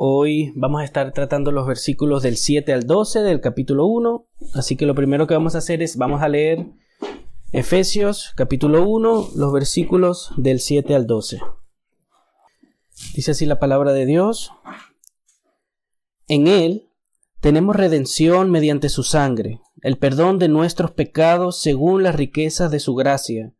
[0.00, 4.28] Hoy vamos a estar tratando los versículos del 7 al 12 del capítulo 1.
[4.54, 6.66] Así que lo primero que vamos a hacer es, vamos a leer
[7.50, 11.40] Efesios capítulo 1, los versículos del 7 al 12.
[13.16, 14.52] Dice así la palabra de Dios.
[16.28, 16.92] En Él
[17.40, 22.94] tenemos redención mediante su sangre, el perdón de nuestros pecados según las riquezas de su
[22.94, 23.52] gracia,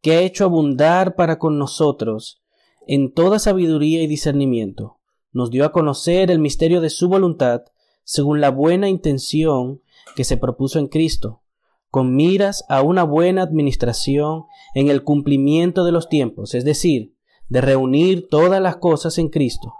[0.00, 2.42] que ha hecho abundar para con nosotros
[2.88, 4.95] en toda sabiduría y discernimiento.
[5.36, 7.64] Nos dio a conocer el misterio de su voluntad,
[8.04, 9.82] según la buena intención
[10.14, 11.42] que se propuso en Cristo,
[11.90, 17.12] con miras a una buena administración en el cumplimiento de los tiempos, es decir,
[17.50, 19.74] de reunir todas las cosas en Cristo,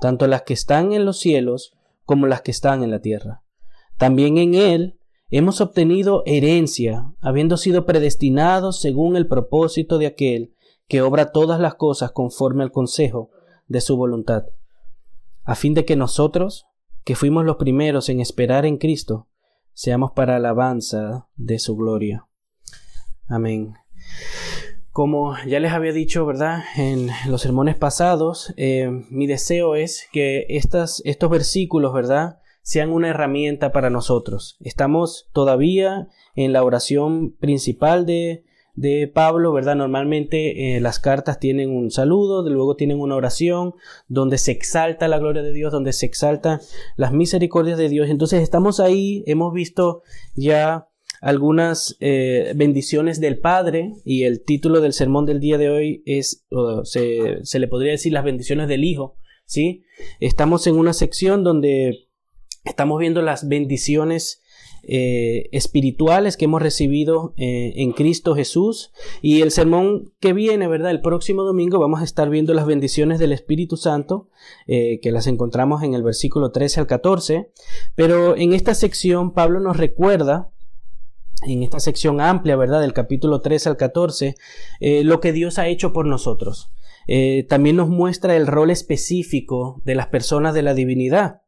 [0.00, 1.70] tanto las que están en los cielos
[2.04, 3.44] como las que están en la tierra.
[3.98, 4.98] También en Él
[5.30, 10.52] hemos obtenido herencia, habiendo sido predestinados según el propósito de aquel
[10.88, 13.30] que obra todas las cosas conforme al consejo
[13.68, 14.46] de su voluntad,
[15.46, 16.66] a fin de que nosotros,
[17.04, 19.28] que fuimos los primeros en esperar en Cristo,
[19.72, 22.26] seamos para alabanza de su gloria.
[23.28, 23.74] Amén.
[24.90, 26.64] Como ya les había dicho, ¿verdad?
[26.76, 32.40] En los sermones pasados, eh, mi deseo es que estas, estos versículos, ¿verdad?
[32.62, 34.56] Sean una herramienta para nosotros.
[34.60, 38.45] Estamos todavía en la oración principal de,
[38.76, 39.74] de Pablo, ¿verdad?
[39.74, 43.74] Normalmente eh, las cartas tienen un saludo, luego tienen una oración
[44.06, 46.60] donde se exalta la gloria de Dios, donde se exaltan
[46.96, 48.08] las misericordias de Dios.
[48.10, 50.02] Entonces estamos ahí, hemos visto
[50.34, 50.88] ya
[51.22, 56.46] algunas eh, bendiciones del Padre y el título del sermón del día de hoy es,
[56.84, 59.16] se, se le podría decir las bendiciones del Hijo,
[59.46, 59.84] ¿sí?
[60.20, 62.10] Estamos en una sección donde
[62.64, 64.42] estamos viendo las bendiciones
[64.88, 68.92] eh, espirituales que hemos recibido eh, en Cristo Jesús.
[69.20, 70.92] Y el sermón que viene, ¿verdad?
[70.92, 74.28] El próximo domingo vamos a estar viendo las bendiciones del Espíritu Santo,
[74.68, 77.50] eh, que las encontramos en el versículo 13 al 14.
[77.96, 80.52] Pero en esta sección Pablo nos recuerda
[81.42, 82.80] en esta sección amplia, ¿verdad?
[82.80, 84.36] Del capítulo 13 al 14,
[85.02, 86.72] lo que Dios ha hecho por nosotros.
[87.48, 91.42] también nos muestra el rol específico de las personas de la divinidad.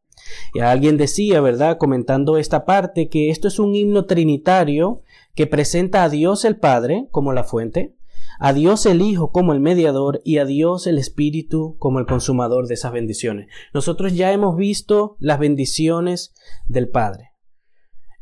[0.55, 1.78] Y alguien decía, ¿verdad?
[1.78, 5.03] Comentando esta parte, que esto es un himno trinitario
[5.34, 7.94] que presenta a Dios el Padre como la fuente,
[8.39, 12.66] a Dios el Hijo como el mediador y a Dios el Espíritu como el consumador
[12.66, 13.49] de esas bendiciones.
[13.75, 16.34] Nosotros ya hemos visto las bendiciones
[16.66, 17.33] del Padre.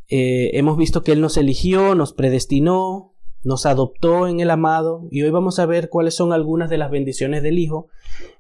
[0.09, 3.16] Eh, hemos visto que Él nos eligió, nos predestinó,
[3.47, 6.91] nos adoptó en el amado y hoy vamos a ver cuáles son algunas de las
[6.91, 7.87] bendiciones del Hijo,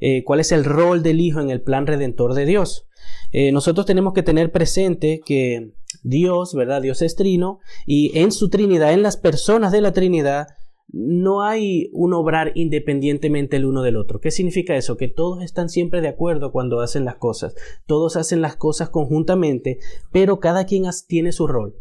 [0.00, 2.88] eh, cuál es el rol del Hijo en el plan redentor de Dios.
[3.32, 5.70] Eh, nosotros tenemos que tener presente que
[6.02, 6.82] Dios, ¿verdad?
[6.82, 10.48] Dios es trino y en su Trinidad, en las personas de la Trinidad,
[10.88, 14.20] no hay un obrar independientemente el uno del otro.
[14.20, 14.96] ¿Qué significa eso?
[14.96, 17.54] Que todos están siempre de acuerdo cuando hacen las cosas.
[17.86, 19.78] Todos hacen las cosas conjuntamente,
[20.12, 21.76] pero cada quien tiene su rol.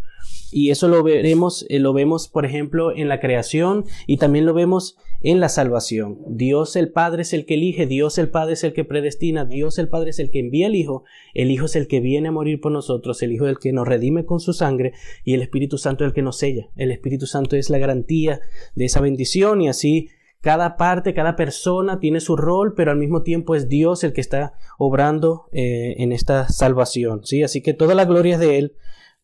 [0.51, 4.53] Y eso lo veremos, eh, lo vemos, por ejemplo, en la creación y también lo
[4.53, 6.19] vemos en la salvación.
[6.27, 9.79] Dios el Padre es el que elige, Dios el Padre es el que predestina, Dios
[9.79, 11.03] el Padre es el que envía al Hijo,
[11.33, 13.73] el Hijo es el que viene a morir por nosotros, el Hijo es el que
[13.73, 14.93] nos redime con su sangre
[15.23, 16.69] y el Espíritu Santo es el que nos sella.
[16.75, 18.39] El Espíritu Santo es la garantía
[18.75, 20.09] de esa bendición y así
[20.41, 24.21] cada parte, cada persona tiene su rol, pero al mismo tiempo es Dios el que
[24.21, 27.25] está obrando eh, en esta salvación.
[27.25, 27.41] ¿sí?
[27.41, 28.75] Así que toda la gloria es de Él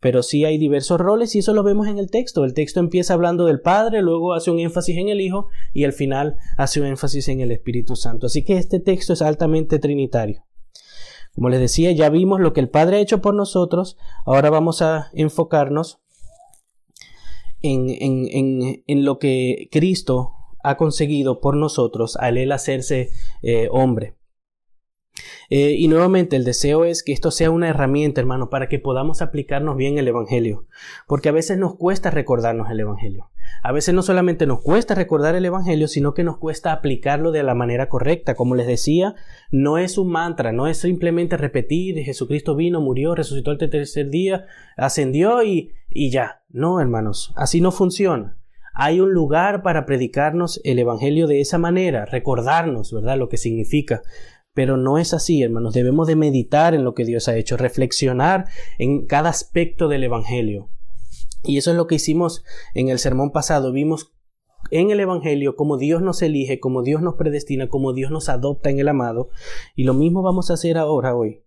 [0.02, 2.44] pero sí hay diversos roles y eso lo vemos en el texto.
[2.44, 5.94] El texto empieza hablando del Padre, luego hace un énfasis en el Hijo y al
[5.94, 8.26] final hace un énfasis en el Espíritu Santo.
[8.26, 10.44] Así que este texto es altamente trinitario.
[11.36, 13.96] Como les decía, ya vimos lo que el Padre ha hecho por nosotros,
[14.26, 16.00] ahora vamos a enfocarnos
[17.62, 20.32] en, en, lo que Cristo
[20.64, 23.12] ha conseguido por nosotros al él hacerse
[23.44, 24.16] eh, hombre.
[25.50, 29.22] Eh, y nuevamente el deseo es que esto sea una herramienta, hermano, para que podamos
[29.22, 30.66] aplicarnos bien el Evangelio.
[31.08, 33.30] Porque a veces nos cuesta recordarnos el Evangelio.
[33.64, 37.44] A veces no solamente nos cuesta recordar el Evangelio, sino que nos cuesta aplicarlo de
[37.44, 38.36] la manera correcta.
[38.36, 39.16] Como les decía,
[39.52, 44.46] no es un mantra, no es simplemente repetir, Jesucristo vino, murió, resucitó el tercer día,
[44.78, 46.42] ascendió y, y ya.
[46.50, 48.38] No, hermanos, así no funciona.
[48.74, 54.02] Hay un lugar para predicarnos el Evangelio de esa manera, recordarnos, ¿verdad?, lo que significa.
[54.54, 55.74] Pero no es así, hermanos.
[55.74, 58.46] Debemos de meditar en lo que Dios ha hecho, reflexionar
[58.78, 60.70] en cada aspecto del Evangelio.
[61.44, 62.44] Y eso es lo que hicimos
[62.74, 63.72] en el sermón pasado.
[63.72, 64.14] Vimos
[64.70, 68.70] en el Evangelio cómo Dios nos elige, cómo Dios nos predestina, cómo Dios nos adopta
[68.70, 69.30] en el amado.
[69.76, 71.44] Y lo mismo vamos a hacer ahora hoy.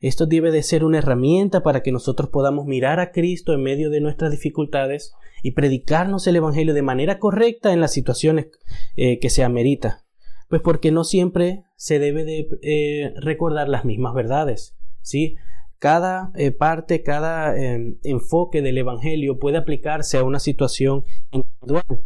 [0.00, 3.88] Esto debe de ser una herramienta para que nosotros podamos mirar a Cristo en medio
[3.88, 5.14] de nuestras dificultades
[5.44, 8.48] y predicarnos el Evangelio de manera correcta en las situaciones
[8.96, 10.04] eh, que se amerita.
[10.52, 15.36] Pues porque no siempre se debe de eh, recordar las mismas verdades, ¿sí?
[15.78, 22.04] Cada eh, parte, cada em, enfoque del Evangelio puede aplicarse a una situación individual.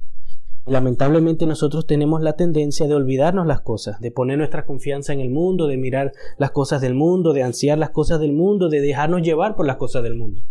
[0.64, 5.30] Lamentablemente nosotros tenemos la tendencia de olvidarnos las cosas, de poner nuestra confianza en el
[5.30, 9.22] mundo, de mirar las cosas del mundo, de ansiar las cosas del mundo, de dejarnos
[9.22, 10.42] llevar por las cosas del mundo.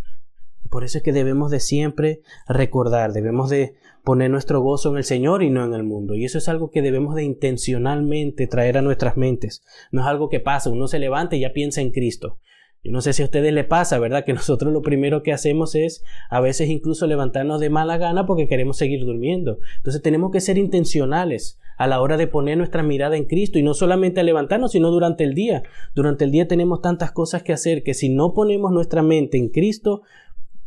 [0.69, 3.75] Por eso es que debemos de siempre recordar, debemos de
[4.06, 6.16] poner nuestro gozo en el Señor y no en el mundo.
[6.16, 9.63] Y eso es algo que debemos de intencionalmente traer a nuestras mentes.
[9.92, 12.40] No es algo que pasa, uno se levanta y ya piensa en Cristo.
[12.86, 14.24] Yo no sé si a ustedes les pasa, ¿verdad?
[14.25, 18.48] Que nosotros lo primero que hacemos es a veces incluso levantarnos de mala gana porque
[18.48, 19.57] queremos seguir durmiendo.
[19.78, 23.63] Entonces tenemos que ser intencionales a la hora de poner nuestra mirada en Cristo y
[23.63, 25.63] no solamente a levantarnos, sino durante el día.
[25.96, 29.50] Durante el día tenemos tantas cosas que hacer que si no ponemos nuestra mente en
[29.50, 30.04] Cristo,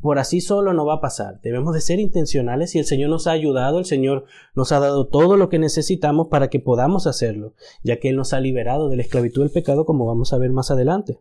[0.01, 1.41] por así solo no va a pasar.
[1.43, 4.25] Debemos de ser intencionales y el Señor nos ha ayudado, el Señor
[4.55, 8.33] nos ha dado todo lo que necesitamos para que podamos hacerlo, ya que Él nos
[8.33, 11.21] ha liberado de la esclavitud del pecado como vamos a ver más adelante.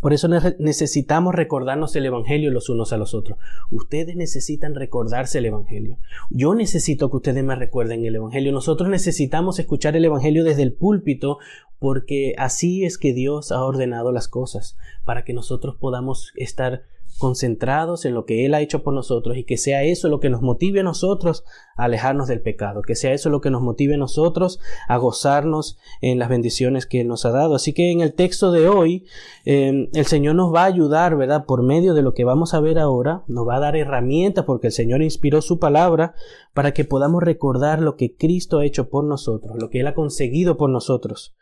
[0.00, 0.28] Por eso
[0.58, 3.38] necesitamos recordarnos el Evangelio los unos a los otros.
[3.70, 5.98] Ustedes necesitan recordarse el Evangelio.
[6.30, 8.52] Yo necesito que ustedes me recuerden el Evangelio.
[8.52, 11.38] Nosotros necesitamos escuchar el Evangelio desde el púlpito
[11.78, 16.82] porque así es que Dios ha ordenado las cosas, para que nosotros podamos estar
[17.16, 20.30] concentrados en lo que Él ha hecho por nosotros y que sea eso lo que
[20.30, 21.44] nos motive a nosotros
[21.76, 25.78] a alejarnos del pecado, que sea eso lo que nos motive a nosotros a gozarnos
[26.00, 27.54] en las bendiciones que Él nos ha dado.
[27.54, 29.06] Así que en el texto de hoy
[29.44, 31.44] em, el Señor nos va a ayudar, ¿verdad?
[31.46, 34.68] Por medio de lo que vamos a ver ahora, nos va a dar herramientas porque
[34.68, 36.14] el Señor inspiró su palabra
[36.54, 39.94] para que podamos recordar lo que Cristo ha hecho por nosotros, lo que Él ha
[39.94, 41.36] conseguido por nosotros.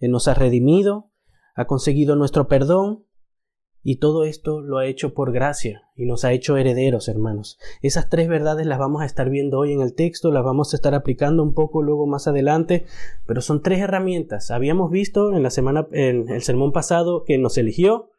[0.00, 1.10] Él nos ha redimido,
[1.54, 3.04] ha conseguido nuestro perdón,
[3.90, 7.58] y todo esto lo ha hecho por gracia y nos ha hecho herederos, hermanos.
[7.80, 10.76] Esas tres verdades las vamos a estar viendo hoy en el texto, las vamos a
[10.76, 12.84] estar aplicando un poco luego más adelante,
[13.24, 14.50] pero son tres herramientas.
[14.50, 18.10] Habíamos visto en la semana, en el sermón pasado, que nos eligió,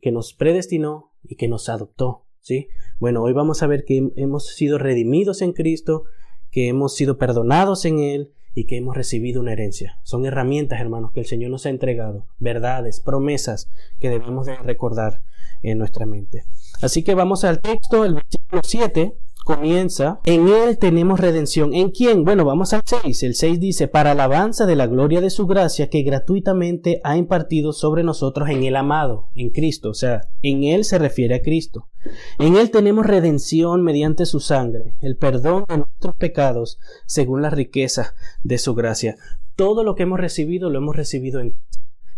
[0.00, 2.24] que nos predestinó y que nos adoptó.
[2.38, 2.68] ¿sí?
[3.00, 6.04] Bueno, hoy vamos a ver que hemos sido redimidos en Cristo,
[6.52, 9.98] que hemos sido perdonados en Él y que hemos recibido una herencia.
[10.02, 13.70] Son herramientas, hermanos, que el Señor nos ha entregado, verdades, promesas
[14.00, 15.22] que debemos de recordar
[15.62, 16.42] en nuestra mente.
[16.82, 19.14] Así que vamos al texto, el versículo 7
[19.48, 21.72] comienza, en Él tenemos redención.
[21.72, 22.22] ¿En quién?
[22.22, 23.22] Bueno, vamos al 6.
[23.22, 27.72] El 6 dice, para alabanza de la gloria de su gracia que gratuitamente ha impartido
[27.72, 29.88] sobre nosotros en el amado, en Cristo.
[29.88, 31.88] O sea, en Él se refiere a Cristo.
[32.38, 38.14] En Él tenemos redención mediante su sangre, el perdón de nuestros pecados según la riqueza
[38.42, 39.16] de su gracia.
[39.56, 41.67] Todo lo que hemos recibido lo hemos recibido en Cristo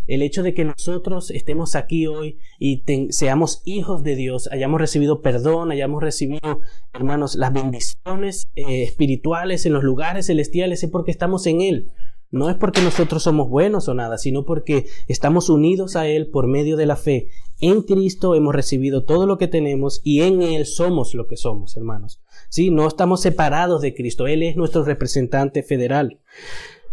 [0.07, 5.21] el hecho de que nosotros estemos aquí hoy y seamos hijos de Dios, hayamos recibido
[5.21, 6.59] perdón, hayamos recibido,
[6.93, 11.91] hermanos, las bendiciones eh, espirituales en los lugares celestiales, es porque estamos en Él.
[12.31, 16.47] No es porque nosotros somos buenos o nada, sino porque estamos unidos a Él por
[16.47, 17.27] medio de la fe.
[17.59, 21.75] En Cristo hemos recibido todo lo que tenemos y en Él somos lo que somos,
[21.75, 22.21] hermanos.
[22.47, 24.27] Sí, no estamos separados de Cristo.
[24.27, 26.19] Él es nuestro representante federal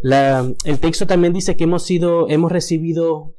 [0.02, 3.36] el texto también dice que hemos sido, hemos recibido,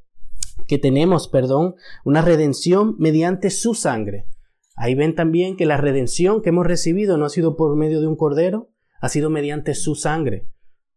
[0.67, 4.25] que tenemos, perdón, una redención mediante su sangre.
[4.75, 8.07] Ahí ven también que la redención que hemos recibido no ha sido por medio de
[8.07, 8.69] un cordero,
[9.01, 10.47] ha sido mediante su sangre.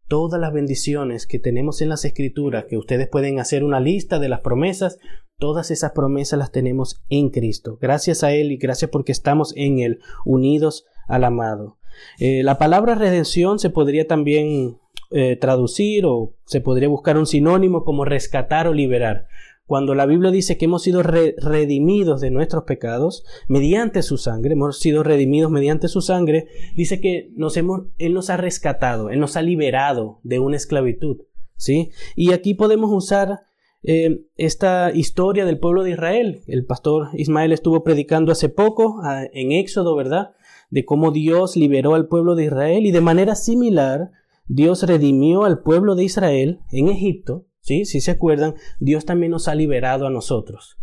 [0.09, 4.29] Todas las bendiciones que tenemos en las escrituras, que ustedes pueden hacer una lista de
[4.29, 4.99] las promesas,
[5.39, 7.79] todas esas promesas las tenemos en Cristo.
[7.81, 11.79] Gracias a Él y gracias porque estamos en Él, unidos al amado.
[12.19, 14.79] Eh, la palabra redención se podría también
[15.15, 19.27] eh, traducir o se podría buscar un sinónimo como rescatar o liberar.
[19.67, 24.79] Cuando la Biblia dice que hemos sido redimidos de nuestros pecados mediante su sangre, hemos
[24.79, 29.37] sido redimidos mediante su sangre, dice que nos hemos, Él nos ha rescatado, Él nos
[29.37, 31.23] ha liberado de una esclavitud.
[31.57, 31.91] ¿sí?
[32.17, 33.41] Y aquí podemos usar
[33.85, 36.43] eh, esta historia del pueblo de Israel.
[36.47, 39.01] El pastor Ismael estuvo predicando hace poco
[39.33, 40.33] en Éxodo, ¿verdad?
[40.71, 44.11] De cómo Dios liberó al pueblo de Israel y de manera similar
[44.47, 47.85] Dios redimió al pueblo de Israel en Egipto, ¿sí?
[47.85, 50.79] Si se acuerdan, Dios también nos ha liberado a nosotros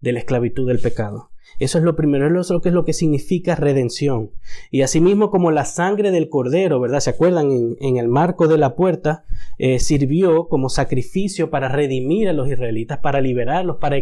[0.00, 1.30] de la esclavitud del pecado.
[1.58, 4.32] Eso es lo primero, es lo que es lo que significa redención.
[4.70, 7.00] Y asimismo como la sangre del cordero, ¿verdad?
[7.00, 7.76] ¿Se acuerdan?
[7.80, 9.24] En, el marco de la puerta
[9.58, 13.96] eh, sirvió como sacrificio para redimir a los israelitas, para liberarlos, para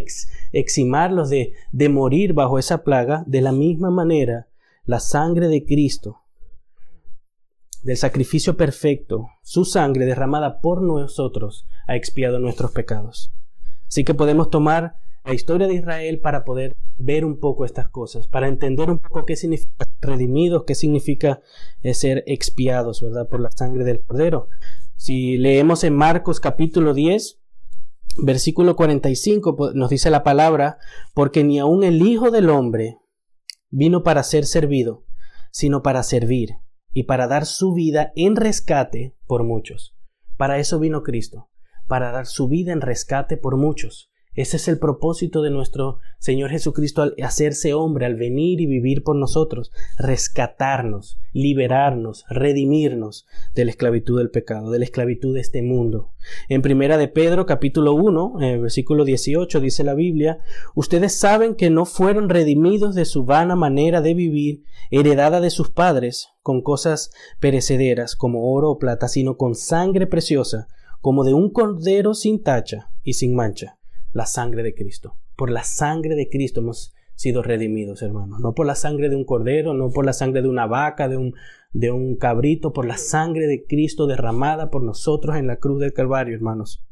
[0.52, 3.22] eximarlos de, de morir bajo esa plaga.
[3.26, 4.48] De la misma manera,
[4.86, 6.21] la sangre de Cristo
[7.82, 13.32] del sacrificio perfecto, su sangre derramada por nosotros ha expiado nuestros pecados.
[13.88, 18.28] Así que podemos tomar la historia de Israel para poder ver un poco estas cosas,
[18.28, 21.40] para entender un poco qué significa redimidos, qué significa
[21.82, 23.28] eh, ser expiados, ¿verdad?
[23.28, 24.48] Por la sangre del Cordero.
[24.96, 27.40] Si leemos en Marcos capítulo 10,
[28.22, 30.78] versículo 45, nos dice la palabra,
[31.14, 32.98] porque ni aun el Hijo del Hombre
[33.70, 35.04] vino para ser servido,
[35.50, 36.61] sino para servir
[36.92, 39.96] y para dar su vida en rescate por muchos.
[40.36, 41.50] Para eso vino Cristo,
[41.88, 44.11] para dar su vida en rescate por muchos.
[44.34, 49.02] Ese es el propósito de nuestro Señor Jesucristo al hacerse hombre, al venir y vivir
[49.02, 55.60] por nosotros, rescatarnos, liberarnos, redimirnos de la esclavitud del pecado, de la esclavitud de este
[55.60, 56.12] mundo.
[56.48, 60.38] En primera de Pedro capítulo 1, eh, versículo 18 dice la Biblia,
[60.74, 65.68] ustedes saben que no fueron redimidos de su vana manera de vivir, heredada de sus
[65.68, 70.68] padres, con cosas perecederas como oro o plata, sino con sangre preciosa,
[71.02, 73.76] como de un cordero sin tacha y sin mancha
[74.12, 75.16] la sangre de Cristo.
[75.36, 78.40] Por la sangre de Cristo hemos sido redimidos, hermanos.
[78.40, 81.16] No por la sangre de un cordero, no por la sangre de una vaca, de
[81.16, 81.34] un,
[81.72, 85.92] de un cabrito, por la sangre de Cristo derramada por nosotros en la cruz del
[85.92, 86.84] Calvario, hermanos.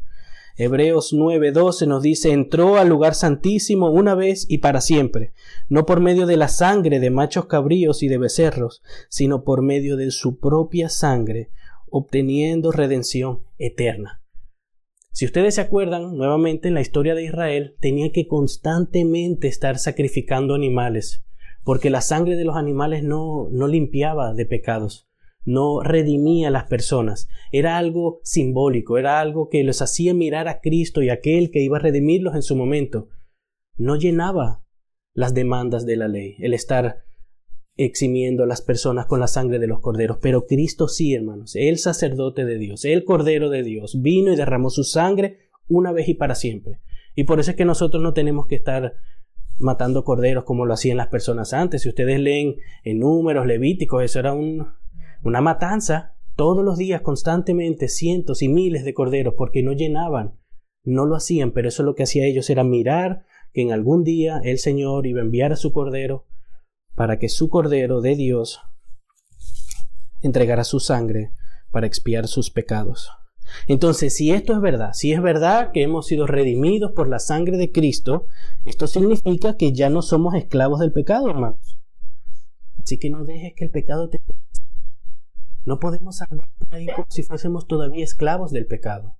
[0.56, 5.32] Hebreos 9:12 nos dice, entró al lugar santísimo una vez y para siempre,
[5.68, 9.96] no por medio de la sangre de machos cabríos y de becerros, sino por medio
[9.96, 11.50] de su propia sangre,
[11.88, 14.19] obteniendo redención eterna.
[15.12, 20.54] Si ustedes se acuerdan, nuevamente en la historia de Israel, tenía que constantemente estar sacrificando
[20.54, 21.24] animales,
[21.64, 25.08] porque la sangre de los animales no, no limpiaba de pecados,
[25.44, 30.60] no redimía a las personas, era algo simbólico, era algo que los hacía mirar a
[30.60, 33.08] Cristo y aquel que iba a redimirlos en su momento.
[33.76, 34.64] No llenaba
[35.12, 37.04] las demandas de la ley, el estar
[37.76, 41.78] eximiendo a las personas con la sangre de los corderos, pero Cristo sí, hermanos, el
[41.78, 46.14] sacerdote de Dios, el cordero de Dios, vino y derramó su sangre una vez y
[46.14, 46.80] para siempre.
[47.14, 48.94] Y por eso es que nosotros no tenemos que estar
[49.58, 51.82] matando corderos como lo hacían las personas antes.
[51.82, 58.42] Si ustedes leen en números levíticos, eso era una matanza todos los días, constantemente, cientos
[58.42, 60.38] y miles de corderos, porque no llenaban,
[60.84, 64.40] no lo hacían, pero eso lo que hacía ellos era mirar que en algún día
[64.44, 66.24] el Señor iba a enviar a su cordero
[66.94, 68.60] para que su Cordero de Dios
[70.22, 71.32] entregara su sangre
[71.70, 73.10] para expiar sus pecados.
[73.66, 77.56] Entonces, si esto es verdad, si es verdad que hemos sido redimidos por la sangre
[77.56, 78.26] de Cristo,
[78.64, 81.78] esto significa que ya no somos esclavos del pecado, hermanos.
[82.82, 84.18] Así que no dejes que el pecado te...
[85.64, 89.16] No podemos andar por ahí como si fuésemos todavía esclavos del pecado.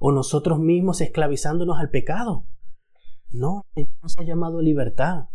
[0.00, 2.46] O nosotros mismos esclavizándonos al pecado.
[3.30, 3.66] No,
[4.02, 5.26] nos ha llamado libertad.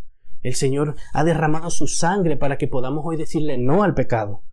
[0.42, 4.44] El Señor ha derramado su sangre para que podamos hoy decirle no al pecado.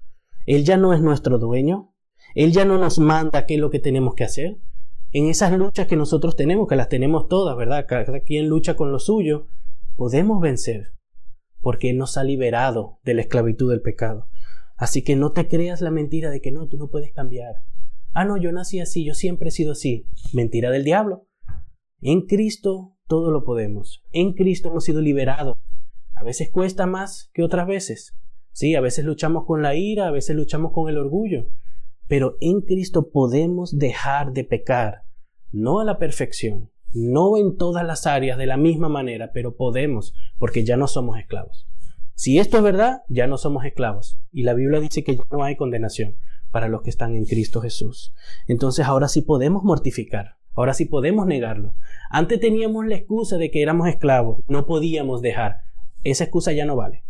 [0.47, 1.95] Él ya no es nuestro dueño.
[2.35, 4.59] Él ya no nos manda qué es lo que tenemos que hacer.
[5.13, 7.87] En esas luchas que nosotros tenemos, que las tenemos todas, ¿verdad?
[7.89, 9.47] Cada quien lucha con lo suyo,
[9.97, 10.95] podemos vencer,
[11.61, 14.29] porque Él nos ha liberado de la esclavitud del pecado.
[14.77, 17.63] Así que no te creas la mentira de que no, tú no puedes cambiar.
[18.13, 20.09] Ah, no, yo nací así, yo siempre he sido así.
[20.33, 21.29] Mentira del diablo.
[22.01, 24.03] En Cristo todo lo podemos.
[24.11, 25.57] En Cristo hemos sido liberados
[26.15, 28.17] a veces cuesta más que otras veces.
[28.53, 31.49] Sí, a veces luchamos con la ira, a veces luchamos con el orgullo.
[32.07, 35.03] Pero en Cristo podemos dejar de pecar.
[35.51, 40.15] No a la perfección, no en todas las áreas de la misma manera, pero podemos,
[40.39, 41.67] porque ya no somos esclavos.
[42.15, 44.21] Si esto es verdad, ya no somos esclavos.
[44.31, 46.17] Y la Biblia dice que ya no hay condenación
[46.53, 48.15] para los que están en Cristo Jesús.
[48.47, 51.75] Entonces ahora sí podemos mortificar, ahora sí podemos negarlo.
[52.11, 55.64] Antes teníamos la excusa de que éramos esclavos, no podíamos dejar
[56.05, 57.05] esa excusa ya no vale.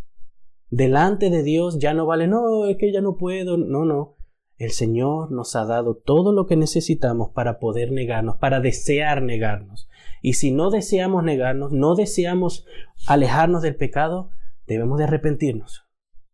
[0.71, 4.17] Delante de Dios ya no vale, no, es que ya no puedo, no, no.
[4.57, 9.89] El Señor nos ha dado todo lo que necesitamos para poder negarnos, para desear negarnos.
[10.23, 12.65] Y si no deseamos negarnos, no deseamos
[13.07, 14.31] alejarnos del pecado,
[14.67, 15.87] debemos de arrepentirnos.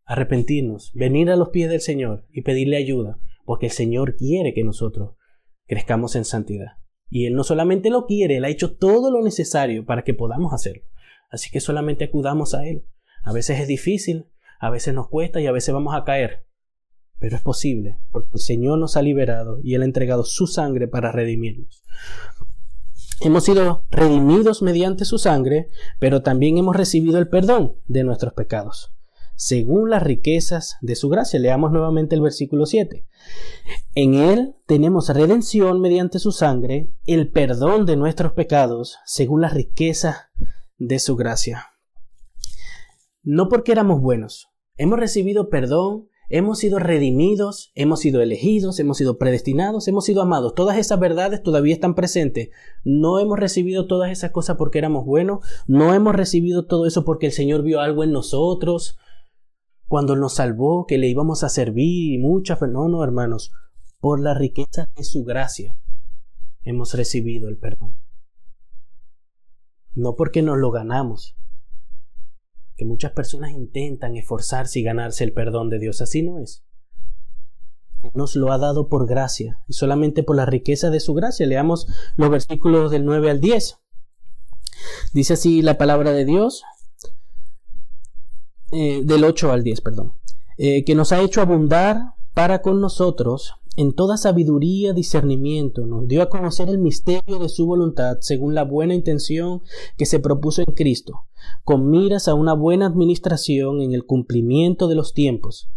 [0.04, 4.64] Arrepentirnos, venir a los pies del Señor y pedirle ayuda, porque el Señor quiere que
[4.64, 5.16] nosotros
[5.66, 6.78] crezcamos en santidad.
[7.08, 10.52] Y Él no solamente lo quiere, Él ha hecho todo lo necesario para que podamos
[10.52, 10.84] hacerlo.
[11.30, 12.84] Así que solamente acudamos a Él.
[13.22, 14.26] A veces es difícil,
[14.58, 16.46] a veces nos cuesta y a veces vamos a caer.
[17.18, 20.88] Pero es posible, porque el Señor nos ha liberado y Él ha entregado su sangre
[20.88, 21.84] para redimirnos.
[23.20, 25.68] Hemos sido redimidos mediante su sangre,
[25.98, 28.94] pero también hemos recibido el perdón de nuestros pecados,
[29.36, 31.38] según las riquezas de su gracia.
[31.38, 33.06] Leamos nuevamente el versículo 7.
[33.94, 40.30] En Él tenemos redención mediante su sangre, el perdón de nuestros pecados, según las riquezas
[40.80, 41.66] de su gracia.
[43.22, 49.18] No porque éramos buenos, hemos recibido perdón, hemos sido redimidos, hemos sido elegidos, hemos sido
[49.18, 50.54] predestinados, hemos sido amados.
[50.54, 52.48] Todas esas verdades todavía están presentes.
[52.82, 57.26] No hemos recibido todas esas cosas porque éramos buenos, no hemos recibido todo eso porque
[57.26, 58.96] el Señor vio algo en nosotros
[59.86, 63.52] cuando nos salvó, que le íbamos a servir y muchas, no, no, hermanos.
[63.98, 65.76] por la riqueza de su gracia
[66.64, 67.96] hemos recibido el perdón.
[69.94, 71.36] No porque nos lo ganamos,
[72.76, 76.00] que muchas personas intentan esforzarse y ganarse el perdón de Dios.
[76.00, 76.64] Así no es.
[78.14, 81.46] Nos lo ha dado por gracia y solamente por la riqueza de su gracia.
[81.46, 83.78] Leamos los versículos del 9 al 10.
[85.12, 86.62] Dice así la palabra de Dios,
[88.72, 90.14] eh, del 8 al 10, perdón,
[90.56, 96.22] eh, que nos ha hecho abundar para con nosotros en toda sabiduría, discernimiento, nos dio
[96.22, 99.62] a conocer el misterio de su voluntad según la buena intención
[99.96, 101.26] que se propuso en Cristo,
[101.64, 105.70] con miras a una buena administración en el cumplimiento de los tiempos,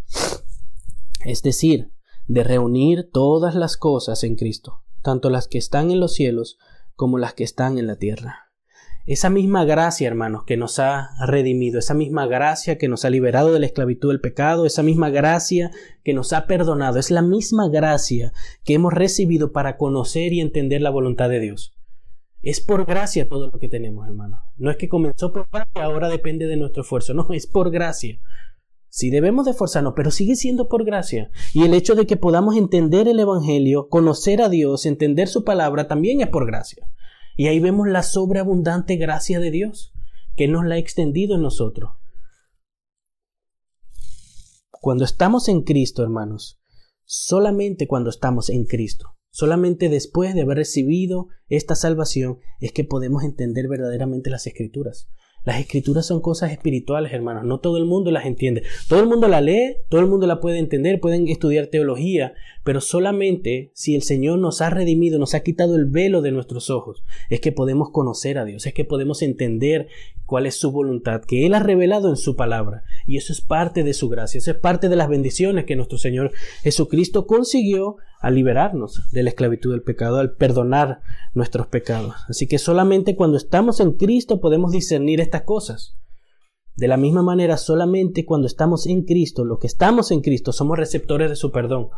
[1.24, 1.92] es decir,
[2.28, 6.58] de reunir todas las cosas en Cristo, tanto las que están en los cielos
[6.96, 8.43] como las que están en la tierra.
[9.06, 13.52] Esa misma gracia, hermanos, que nos ha redimido, esa misma gracia que nos ha liberado
[13.52, 15.72] de la esclavitud del pecado, esa misma gracia
[16.06, 18.32] que nos ha perdonado, es la misma gracia
[18.64, 21.76] que hemos recibido para conocer y entender la voluntad de Dios.
[22.42, 24.40] Es por gracia todo lo que tenemos, hermanos.
[24.56, 27.14] No es que comenzó por gracia, ahora depende de nuestro esfuerzo.
[27.14, 28.22] No, es por gracia.
[28.88, 31.30] Sí debemos de esforzarnos, pero sigue siendo por gracia.
[31.54, 35.88] Y el hecho de que podamos entender el Evangelio, conocer a Dios, entender su palabra,
[35.88, 36.88] también es por gracia.
[37.36, 39.94] Y ahí vemos la sobreabundante gracia de Dios,
[40.36, 41.92] que nos la ha extendido en nosotros.
[44.70, 46.62] Cuando estamos en Cristo, hermanos,
[47.06, 53.24] solamente cuando estamos en Cristo, solamente después de haber recibido esta salvación, es que podemos
[53.24, 55.08] entender verdaderamente las escrituras.
[55.46, 57.44] Las escrituras son cosas espirituales, hermanos.
[57.44, 58.64] No todo el mundo las entiende.
[58.88, 62.34] Todo el mundo la lee, todo el mundo la puede entender, pueden estudiar teología,
[62.64, 66.70] pero solamente si el Señor nos ha redimido, nos ha quitado el velo de nuestros
[66.70, 69.88] ojos, es que podemos conocer a Dios, es que podemos entender
[70.26, 72.84] cuál es su voluntad, que Él ha revelado en su palabra.
[73.06, 75.98] Y eso es parte de su gracia, eso es parte de las bendiciones que nuestro
[75.98, 76.32] Señor
[76.64, 81.02] Jesucristo consiguió al liberarnos de la esclavitud del pecado, al perdonar
[81.34, 82.16] nuestros pecados.
[82.30, 85.98] Así que solamente cuando estamos en Cristo podemos discernir estas cosas.
[86.78, 90.80] De la misma manera, solamente cuando estamos en Cristo, los que estamos en Cristo, somos
[90.80, 91.90] receptores de su perdón.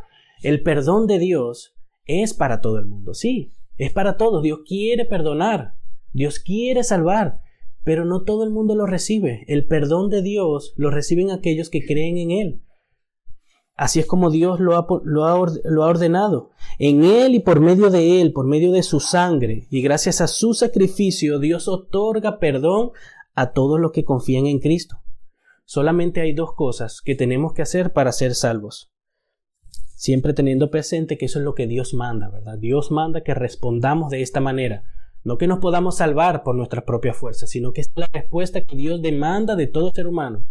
[0.41, 4.41] El perdón de Dios es para todo el mundo, sí, es para todos.
[4.41, 5.75] Dios quiere perdonar,
[6.11, 7.41] Dios quiere salvar,
[7.83, 9.45] pero no todo el mundo lo recibe.
[9.47, 12.64] El perdón de Dios lo reciben aquellos que creen en Él.
[13.75, 16.51] Así es como Dios lo ha, lo, ha, lo ha, ordenado.
[16.79, 20.27] En Él y por medio de Él, por medio de su sangre, y gracias a
[20.27, 22.91] su sacrificio, Dios otorga perdón
[23.33, 25.01] a todos los que confían en Cristo.
[25.65, 28.91] Solamente hay dos cosas que tenemos que hacer para ser salvos.
[29.95, 32.57] Siempre teniendo presente que eso es lo que Dios manda, ¿verdad?
[32.57, 34.83] Dios manda que respondamos de esta manera.
[35.23, 38.75] No que nos podamos salvar por nuestras propias fuerzas, sino que es la respuesta que
[38.75, 40.45] Dios demanda de todo ser humano.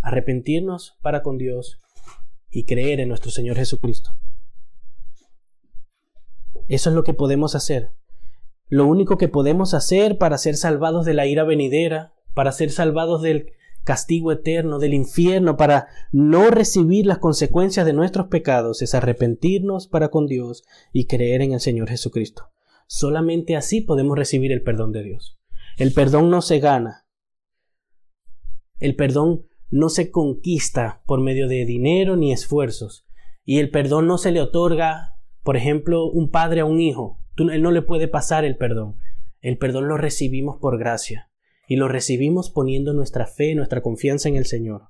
[0.00, 1.78] Arrepentirnos para con Dios
[2.50, 4.10] y creer en nuestro Señor Jesucristo.
[6.68, 7.92] Eso es lo que podemos hacer.
[8.68, 13.22] Lo único que podemos hacer para ser salvados de la ira venidera, para ser salvados
[13.22, 13.52] del
[13.84, 20.10] castigo eterno, del infierno, para no recibir las consecuencias de nuestros pecados, es arrepentirnos para
[20.10, 22.50] con Dios y creer en el Señor Jesucristo.
[22.86, 25.38] Solamente así podemos recibir el perdón de Dios.
[25.78, 27.06] El perdón no se gana.
[28.78, 33.06] El perdón no se conquista por medio de dinero ni esfuerzos.
[33.44, 37.18] Y el perdón no se le otorga, por ejemplo, un padre a un hijo.
[37.36, 38.96] él no le puede pasar el perdón.
[39.40, 41.30] El perdón lo recibimos por gracia.
[41.66, 44.88] Y lo recibimos poniendo nuestra fe, nuestra confianza en el Señor.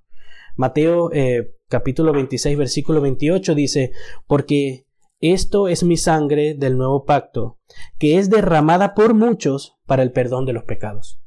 [0.56, 3.92] Mateo eh, capítulo 26 versículo 28 dice,
[4.26, 4.86] porque
[5.20, 7.58] esto es mi sangre del nuevo pacto,
[7.98, 11.20] que es derramada por muchos para el perdón de los pecados.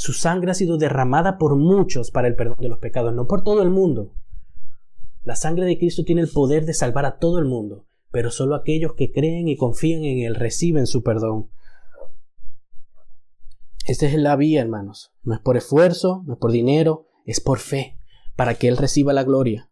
[0.00, 3.44] Su sangre ha sido derramada por muchos para el perdón de los pecados, no por
[3.44, 4.14] todo el mundo.
[5.24, 8.54] La sangre de Cristo tiene el poder de salvar a todo el mundo, pero solo
[8.54, 11.50] aquellos que creen y confían en Él reciben su perdón.
[13.84, 15.12] Esta es la vía, hermanos.
[15.22, 17.98] No es por esfuerzo, no es por dinero, es por fe,
[18.36, 19.70] para que Él reciba la gloria.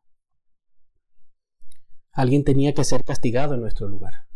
[2.13, 4.27] Alguien tenía que ser castigado en nuestro lugar.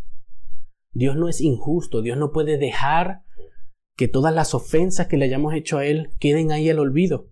[0.92, 3.24] Dios no es injusto, Dios no puede dejar
[4.02, 7.30] que todas las ofensas que le hayamos hecho a Él queden ahí al olvido.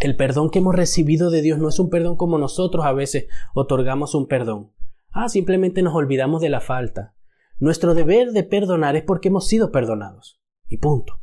[0.00, 3.24] El perdón que hemos recibido de Dios no es un perdón como nosotros a veces
[3.54, 4.70] otorgamos un perdón.
[5.12, 7.14] Ah, simplemente nos olvidamos de la falta.
[7.58, 10.42] Nuestro deber de perdonar es porque hemos sido perdonados.
[10.68, 11.22] Y punto.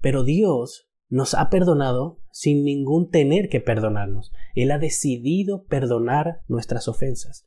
[0.00, 4.32] Pero Dios nos ha perdonado sin ningún tener que perdonarnos.
[4.56, 7.46] Él ha decidido perdonar nuestras ofensas.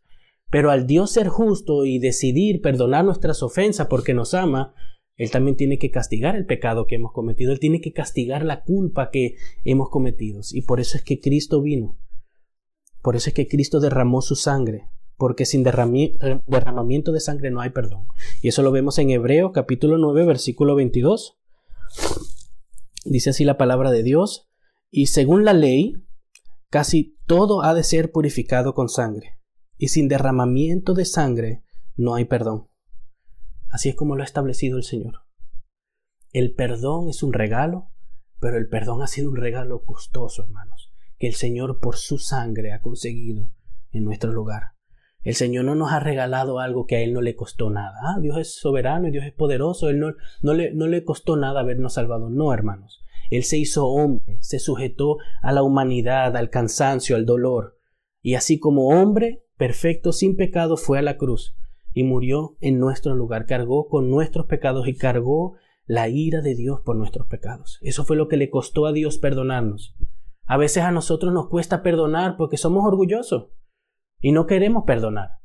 [0.50, 4.74] Pero al Dios ser justo y decidir perdonar nuestras ofensas porque nos ama,
[5.18, 8.64] él también tiene que castigar el pecado que hemos cometido, Él tiene que castigar la
[8.64, 10.42] culpa que hemos cometido.
[10.52, 11.98] Y por eso es que Cristo vino.
[13.02, 17.72] Por eso es que Cristo derramó su sangre, porque sin derramamiento de sangre no hay
[17.72, 18.08] perdón.
[18.42, 21.40] Y eso lo vemos en Hebreo capítulo 9 versículo 22.
[23.04, 24.48] Dice así la palabra de Dios,
[24.92, 25.96] y según la ley,
[26.70, 29.40] casi todo ha de ser purificado con sangre,
[29.78, 31.64] y sin derramamiento de sangre
[31.96, 32.68] no hay perdón.
[33.70, 35.22] Así es como lo ha establecido el Señor.
[36.32, 37.92] El perdón es un regalo,
[38.40, 42.74] pero el perdón ha sido un regalo costoso, hermanos, que el Señor por su sangre
[42.74, 43.52] ha conseguido
[43.92, 44.74] en nuestro lugar.
[45.24, 47.98] El Señor no nos ha regalado algo que a Él no le costó nada.
[48.02, 49.90] Ah, Dios es soberano y Dios es poderoso.
[49.90, 52.30] Él no, no, le, no le costó nada habernos salvado.
[52.30, 53.02] No, hermanos.
[53.30, 57.78] Él se hizo hombre, se sujetó a la humanidad, al cansancio, al dolor.
[58.22, 61.58] Y así como hombre, perfecto, sin pecado, fue a la cruz
[61.98, 63.48] y murió en nuestro lugar.
[63.48, 65.56] Cargó con nuestros pecados y cargó
[65.88, 67.80] la ira de Dios por nuestros pecados.
[67.82, 69.96] Eso fue lo que le costó a Dios perdonarnos.
[70.46, 73.48] A veces a nosotros nos cuesta perdonar porque somos orgullosos
[74.22, 75.40] y no queremos perdonar.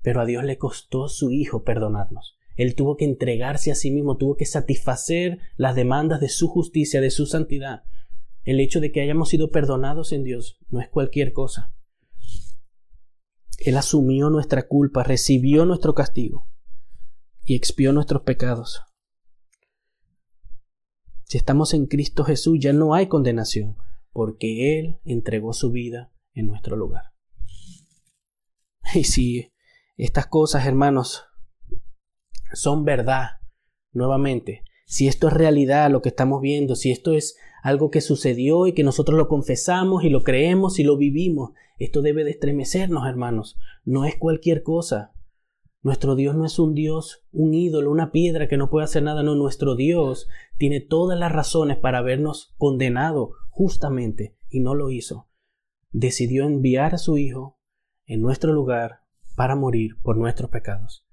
[0.00, 2.38] Pero a Dios le costó su Hijo perdonarnos.
[2.56, 7.02] Él tuvo que entregarse a sí mismo, tuvo que satisfacer las demandas de su justicia,
[7.02, 7.82] de su santidad.
[8.44, 11.75] El hecho de que hayamos sido perdonados en Dios no es cualquier cosa.
[13.58, 16.46] Él asumió nuestra culpa, recibió nuestro castigo
[17.44, 18.82] y expió nuestros pecados.
[21.24, 23.76] Si estamos en Cristo Jesús ya no hay condenación,
[24.12, 27.12] porque Él entregó su vida en nuestro lugar.
[28.94, 29.52] Y si
[29.96, 31.24] estas cosas, hermanos,
[32.52, 33.40] son verdad,
[33.92, 38.68] nuevamente, si esto es realidad, lo que estamos viendo, si esto es algo que sucedió
[38.68, 43.06] y que nosotros lo confesamos y lo creemos y lo vivimos, esto debe de estremecernos,
[43.06, 43.58] hermanos.
[43.84, 45.12] No es cualquier cosa.
[45.82, 49.24] Nuestro Dios no es un Dios, un ídolo, una piedra que no puede hacer nada.
[49.24, 55.28] No, nuestro Dios tiene todas las razones para habernos condenado justamente y no lo hizo.
[55.90, 57.58] Decidió enviar a su Hijo
[58.06, 59.00] en nuestro lugar
[59.34, 61.05] para morir por nuestros pecados.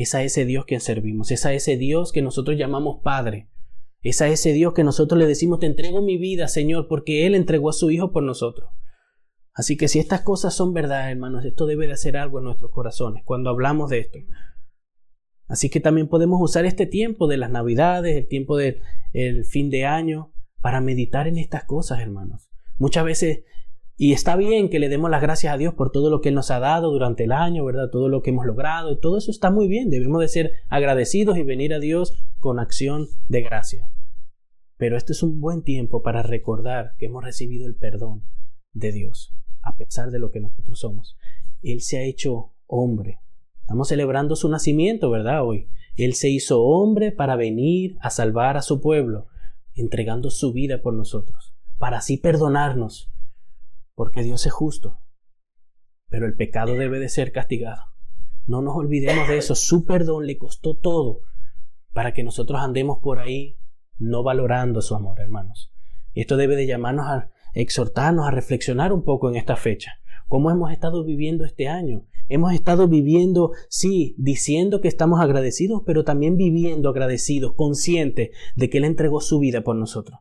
[0.00, 3.50] Es a ese Dios que servimos, es a ese Dios que nosotros llamamos Padre,
[4.00, 7.34] es a ese Dios que nosotros le decimos, te entrego mi vida, Señor, porque Él
[7.34, 8.70] entregó a su Hijo por nosotros.
[9.52, 12.70] Así que si estas cosas son verdad, hermanos, esto debe de hacer algo en nuestros
[12.70, 14.20] corazones cuando hablamos de esto.
[15.48, 18.80] Así que también podemos usar este tiempo de las Navidades, el tiempo del
[19.44, 20.32] fin de año,
[20.62, 22.48] para meditar en estas cosas, hermanos.
[22.78, 23.40] Muchas veces
[24.02, 26.34] y está bien que le demos las gracias a Dios por todo lo que Él
[26.34, 27.90] nos ha dado durante el año, ¿verdad?
[27.90, 29.90] Todo lo que hemos logrado, todo eso está muy bien.
[29.90, 33.90] Debemos de ser agradecidos y venir a Dios con acción de gracia.
[34.78, 38.24] Pero este es un buen tiempo para recordar que hemos recibido el perdón
[38.72, 41.18] de Dios, a pesar de lo que nosotros somos.
[41.62, 43.20] Él se ha hecho hombre.
[43.60, 45.44] Estamos celebrando su nacimiento, ¿verdad?
[45.44, 45.68] Hoy.
[45.96, 49.26] Él se hizo hombre para venir a salvar a su pueblo,
[49.74, 53.10] entregando su vida por nosotros, para así perdonarnos
[54.00, 54.98] porque Dios es justo,
[56.08, 57.82] pero el pecado debe de ser castigado.
[58.46, 61.20] No nos olvidemos de eso, su perdón le costó todo
[61.92, 63.58] para que nosotros andemos por ahí
[63.98, 65.70] no valorando su amor, hermanos.
[66.14, 69.96] Y esto debe de llamarnos a exhortarnos a reflexionar un poco en esta fecha.
[70.28, 72.06] ¿Cómo hemos estado viviendo este año?
[72.30, 78.78] Hemos estado viviendo, sí, diciendo que estamos agradecidos, pero también viviendo agradecidos, conscientes de que
[78.78, 80.20] Él entregó su vida por nosotros.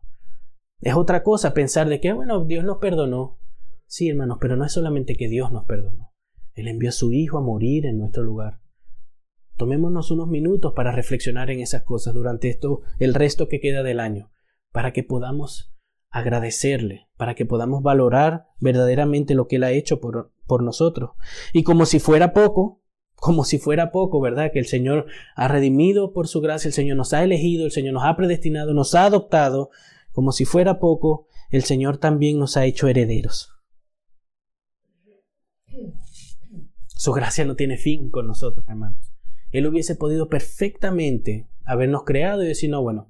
[0.82, 3.39] Es otra cosa pensar de que, bueno, Dios nos perdonó.
[3.92, 6.14] Sí, hermanos, pero no es solamente que Dios nos perdonó.
[6.54, 8.60] Él envió a su Hijo a morir en nuestro lugar.
[9.58, 14.00] Tomémonos unos minutos para reflexionar en esas cosas durante esto, el resto que queda del
[14.00, 14.32] año,
[14.72, 15.74] para que podamos
[16.12, 21.14] agradecerle, para que podamos valorar verdaderamente lo que Él ha hecho por, por nosotros.
[21.52, 22.84] Y como si fuera poco,
[23.16, 24.52] como si fuera poco, ¿verdad?
[24.54, 27.96] Que el Señor ha redimido por su gracia, el Señor nos ha elegido, el Señor
[27.96, 29.72] nos ha predestinado, nos ha adoptado,
[30.12, 33.59] como si fuera poco, el Señor también nos ha hecho herederos.
[37.00, 39.14] Su gracia no tiene fin con nosotros, hermanos.
[39.52, 43.08] Él hubiese podido perfectamente habernos creado y decir, no, bueno,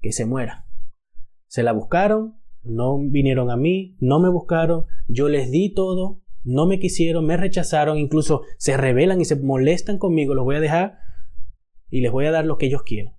[0.00, 0.68] que se muera.
[1.48, 6.66] Se la buscaron, no vinieron a mí, no me buscaron, yo les di todo, no
[6.66, 10.98] me quisieron, me rechazaron, incluso se rebelan y se molestan conmigo, los voy a dejar
[11.90, 13.14] y les voy a dar lo que ellos quieren.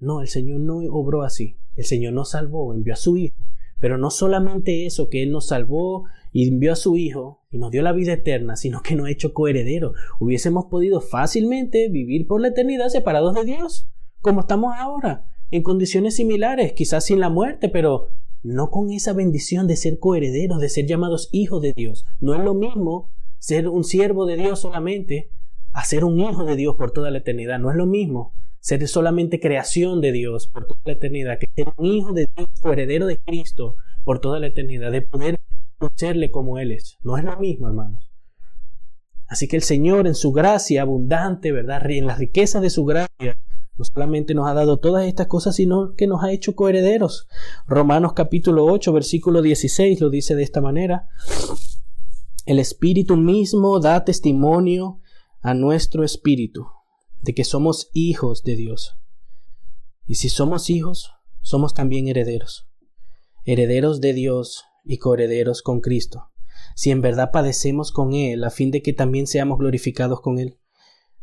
[0.00, 1.58] No, el Señor no obró así.
[1.76, 3.36] El Señor nos salvó, envió a su Hijo.
[3.78, 7.70] Pero no solamente eso, que Él nos salvó y envió a su Hijo y nos
[7.70, 9.96] dio la vida eterna, sino que nos ha hecho coherederos.
[10.20, 13.88] Hubiésemos podido fácilmente vivir por la eternidad separados de Dios,
[14.20, 18.10] como estamos ahora, en condiciones similares, quizás sin la muerte, pero
[18.42, 22.06] no con esa bendición de ser coherederos, de ser llamados hijos de Dios.
[22.20, 25.30] No es lo mismo ser un siervo de Dios solamente
[25.72, 27.58] a ser un hijo de Dios por toda la eternidad.
[27.58, 31.72] No es lo mismo ser solamente creación de Dios por toda la eternidad que ser
[31.76, 35.38] un hijo de Dios, coheredero de Cristo por toda la eternidad, de poder
[35.78, 36.98] conocerle como Él es.
[37.02, 38.10] No es lo mismo, hermanos.
[39.28, 41.88] Así que el Señor en su gracia abundante, ¿verdad?
[41.90, 43.38] En la riqueza de su gracia,
[43.76, 47.28] no solamente nos ha dado todas estas cosas, sino que nos ha hecho coherederos.
[47.66, 51.08] Romanos capítulo 8, versículo 16 lo dice de esta manera.
[52.46, 55.00] El Espíritu mismo da testimonio
[55.42, 56.66] a nuestro espíritu
[57.22, 58.96] de que somos hijos de Dios.
[60.06, 61.12] Y si somos hijos,
[61.42, 62.66] somos también herederos.
[63.44, 66.32] Herederos de Dios y coherederos con Cristo
[66.78, 70.58] si en verdad padecemos con Él, a fin de que también seamos glorificados con Él.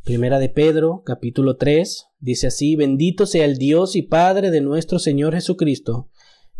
[0.04, 5.00] Primera de Pedro, capítulo 3, dice así, bendito sea el Dios y Padre de nuestro
[5.00, 6.10] Señor Jesucristo,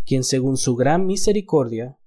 [0.06, 1.98] quien según su gran misericordia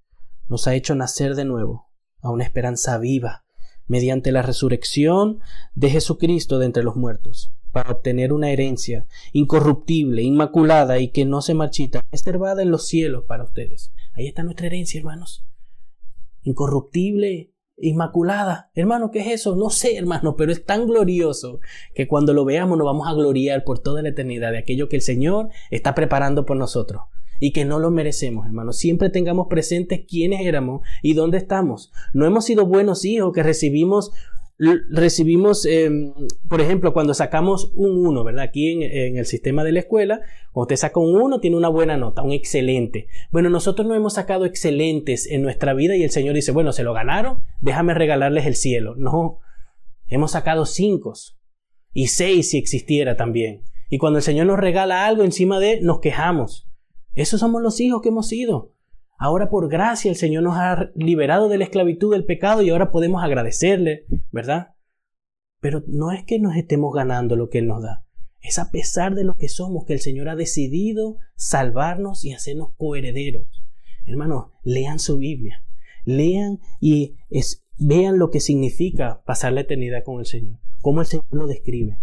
[0.49, 3.45] nos ha hecho nacer de nuevo a una esperanza viva,
[3.87, 5.41] mediante la resurrección
[5.75, 11.43] de Jesucristo de entre los muertos, para obtener una herencia incorruptible, inmaculada y que no
[11.43, 13.93] se marchita, reservada en los cielos para ustedes.
[14.15, 15.45] Ahí está nuestra herencia, hermanos
[16.49, 18.71] incorruptible, inmaculada.
[18.75, 19.55] Hermano, ¿qué es eso?
[19.55, 21.61] No sé, hermano, pero es tan glorioso
[21.95, 24.97] que cuando lo veamos nos vamos a gloriar por toda la eternidad de aquello que
[24.97, 27.03] el Señor está preparando por nosotros
[27.41, 28.73] y que no lo merecemos, hermano.
[28.73, 31.93] Siempre tengamos presentes quiénes éramos y dónde estamos.
[32.13, 34.11] No hemos sido buenos hijos que recibimos
[34.59, 36.13] recibimos, em,
[36.49, 38.45] por ejemplo, cuando sacamos un 1, ¿verdad?
[38.45, 40.21] Aquí en, el sistema de la escuela,
[40.53, 43.07] cuando usted saca un 1, tiene una buena nota, un excelente.
[43.31, 46.83] Bueno, nosotros no hemos sacado excelentes en nuestra vida y el Señor dice, bueno, se
[46.83, 48.95] lo ganaron, déjame regalarles el cielo.
[48.97, 49.39] No,
[50.09, 51.13] hemos sacado 5
[51.93, 53.63] y 6 si existiera también.
[53.91, 56.69] Y cuando el Señor nos regala algo encima de, nos quejamos.
[57.15, 58.75] Esos somos los hijos que hemos sido.
[59.21, 62.93] Ahora por gracia el Señor nos ha liberado de la esclavitud del pecado y ahora
[62.93, 64.77] podemos agradecerle, ¿verdad?
[65.61, 68.07] Pero no es que nos estemos ganando lo que Él nos da.
[68.41, 72.75] Es a pesar de lo que somos que el Señor ha decidido salvarnos y hacernos
[72.77, 73.49] coherederos.
[74.07, 75.65] Hermanos, lean su Biblia.
[76.05, 77.17] Lean y
[77.77, 80.61] vean lo que significa pasar la eternidad con el Señor.
[80.81, 81.99] Cómo el Señor lo describe.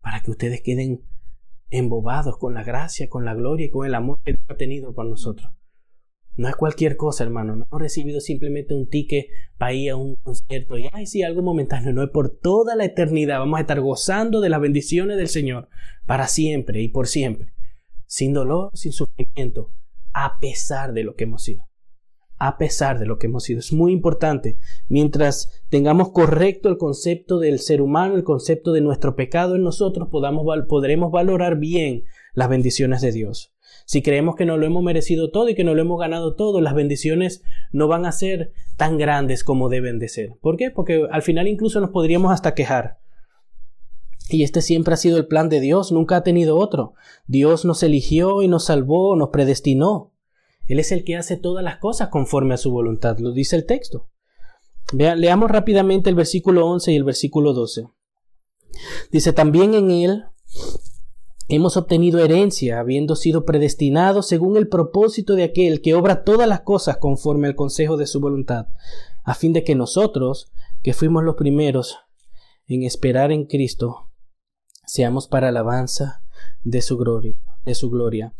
[0.00, 1.04] Para que ustedes queden
[1.70, 4.92] embobados con la gracia, con la gloria y con el amor que Dios ha tenido
[4.92, 5.52] por nosotros.
[6.40, 7.54] No es cualquier cosa, hermano.
[7.54, 9.26] No hemos recibido simplemente un ticket
[9.58, 11.92] para ir a un concierto y, ay, sí, algo momentáneo.
[11.92, 13.40] No es por toda la eternidad.
[13.40, 15.68] Vamos a estar gozando de las bendiciones del Señor
[16.06, 17.52] para siempre y por siempre.
[18.06, 19.70] Sin dolor, sin sufrimiento,
[20.14, 21.68] a pesar de lo que hemos sido.
[22.38, 23.58] A pesar de lo que hemos sido.
[23.58, 24.56] Es muy importante.
[24.88, 30.08] Mientras tengamos correcto el concepto del ser humano, el concepto de nuestro pecado en nosotros,
[30.10, 33.52] podamos, podremos valorar bien las bendiciones de Dios.
[33.90, 36.60] Si creemos que no lo hemos merecido todo y que no lo hemos ganado todo,
[36.60, 40.38] las bendiciones no van a ser tan grandes como deben de ser.
[40.40, 40.70] ¿Por qué?
[40.70, 43.00] Porque al final incluso nos podríamos hasta quejar.
[44.28, 46.94] Y este siempre ha sido el plan de Dios, nunca ha tenido otro.
[47.26, 50.12] Dios nos eligió y nos salvó, nos predestinó.
[50.68, 53.66] Él es el que hace todas las cosas conforme a su voluntad, lo dice el
[53.66, 54.08] texto.
[54.92, 57.88] Vean, leamos rápidamente el versículo 11 y el versículo 12.
[59.10, 60.24] Dice, también en él
[61.52, 66.60] Hemos obtenido herencia, habiendo sido predestinados según el propósito de aquel que obra todas las
[66.60, 68.68] cosas conforme al consejo de su voluntad,
[69.24, 70.52] a fin de que nosotros,
[70.84, 71.98] que fuimos los primeros
[72.68, 74.12] en esperar en Cristo,
[74.86, 76.22] seamos para alabanza
[76.62, 77.34] de su gloria.
[77.64, 78.32] De su gloria.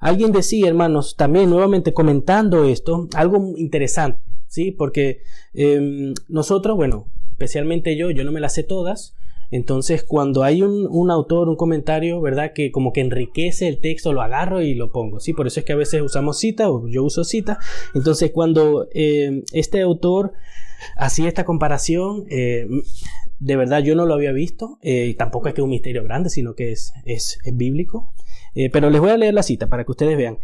[0.00, 4.72] Alguien decía, hermanos, también nuevamente comentando esto, algo interesante, ¿sí?
[4.72, 5.20] Porque
[5.54, 9.14] em, nosotros, bueno, especialmente yo, yo no me las sé todas,
[9.50, 12.52] entonces, cuando hay un, autor, un comentario, ¿verdad?
[12.52, 15.32] Que como que enriquece el texto, lo agarro y lo pongo, ¿sí?
[15.32, 17.58] Por eso es que a veces usamos cita o yo uso cita.
[17.94, 20.32] Entonces, cuando eh, este autor
[20.96, 22.66] hacía esta comparación, eh,
[23.38, 26.28] de verdad yo no lo había visto, eh, tampoco es que es un misterio grande,
[26.30, 28.12] sino que es, es, es bíblico.
[28.72, 30.38] pero les voy a leer la cita para que ustedes vean.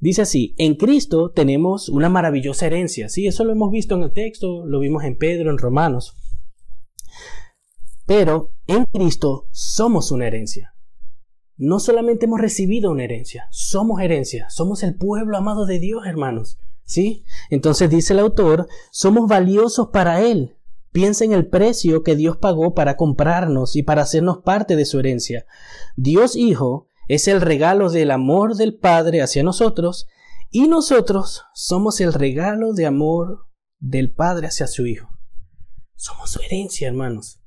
[0.00, 3.26] Dice así, en Cristo tenemos una maravillosa herencia, ¿sí?
[3.26, 6.14] Eso lo hemos visto en el texto, lo vimos en Pedro, en Romanos.
[8.08, 10.74] Pero en Cristo somos una herencia.
[11.58, 16.58] No solamente hemos recibido una herencia, somos herencia, somos el pueblo amado de Dios, hermanos.
[16.84, 17.26] ¿Sí?
[17.50, 20.56] Entonces dice el autor, somos valiosos para Él.
[20.90, 24.98] Piensa en el precio que Dios pagó para comprarnos y para hacernos parte de su
[24.98, 25.44] herencia.
[25.94, 30.06] Dios Hijo es el regalo del amor del Padre hacia nosotros
[30.50, 33.44] y nosotros somos el regalo de amor
[33.80, 35.10] del Padre hacia su Hijo.
[35.94, 37.38] Somos su herencia, hermanos.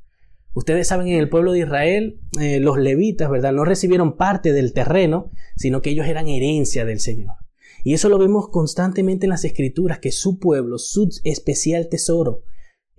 [0.54, 3.54] Ustedes saben en el pueblo de Israel eh, los levitas, ¿verdad?
[3.54, 7.36] No recibieron parte del terreno, sino que ellos eran herencia del Señor.
[7.84, 12.44] Y eso lo vemos constantemente en las escrituras, que su pueblo, su especial tesoro,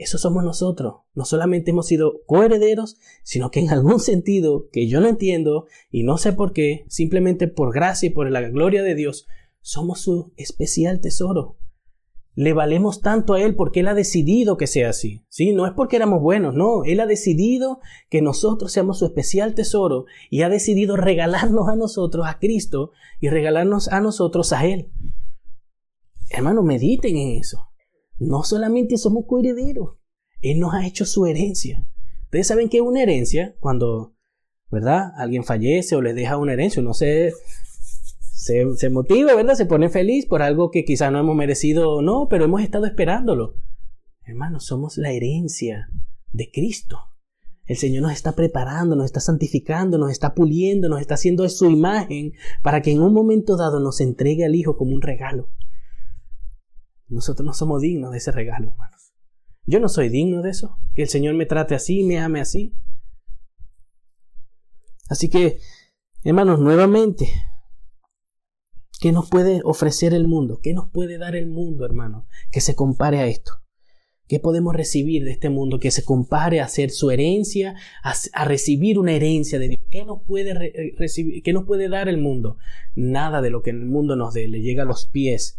[0.02, 0.94] eso somos nosotros.
[1.14, 6.02] No solamente hemos sido coherederos, sino que en algún sentido que yo no entiendo y
[6.02, 9.26] no sé por qué, simplemente por gracia y por la gloria de Dios,
[9.60, 11.56] somos su especial tesoro.
[12.34, 15.24] Le valemos tanto a Él porque Él ha decidido que sea así.
[15.28, 15.52] ¿sí?
[15.52, 16.84] No es porque éramos buenos, no.
[16.84, 22.26] Él ha decidido que nosotros seamos su especial tesoro y ha decidido regalarnos a nosotros
[22.26, 24.90] a Cristo y regalarnos a nosotros a Él.
[26.30, 27.68] Hermanos, mediten en eso.
[28.18, 29.98] No solamente somos coherederos,
[30.40, 31.86] Él nos ha hecho su herencia.
[32.24, 34.14] Ustedes saben que una herencia cuando,
[34.70, 35.12] ¿verdad?
[35.16, 37.32] Alguien fallece o le deja una herencia, no sé
[38.42, 39.54] se, motiva, ¿verdad?
[39.54, 42.86] Se pone feliz por algo que quizá no hemos merecido o no, pero hemos estado
[42.86, 43.54] esperándolo.
[44.24, 45.88] Hermanos, somos la herencia
[46.32, 46.98] de Cristo.
[47.66, 51.70] El Señor nos está preparando, nos está santificando, nos está puliendo, nos está haciendo su
[51.70, 52.32] imagen
[52.64, 55.48] para que en un momento dado nos entregue al Hijo como un regalo.
[57.06, 59.12] Nosotros no somos dignos de ese regalo, hermanos.
[59.66, 62.74] Yo no soy digno de eso, que el Señor me trate así, me ame así.
[65.08, 65.60] Así que,
[66.24, 67.28] hermanos, nuevamente,
[69.02, 70.60] ¿Qué nos puede ofrecer el mundo?
[70.62, 72.28] ¿Qué nos puede dar el mundo, hermano?
[72.52, 73.54] Que se compare a esto.
[74.28, 79.00] ¿Qué podemos recibir de este mundo que se compare a ser su herencia, a, recibir
[79.00, 79.80] una herencia de Dios?
[79.90, 82.58] ¿Qué nos, puede eh, recibir, ¿Qué nos puede dar el mundo?
[82.94, 85.58] Nada de lo que el mundo nos dé, le llega a los pies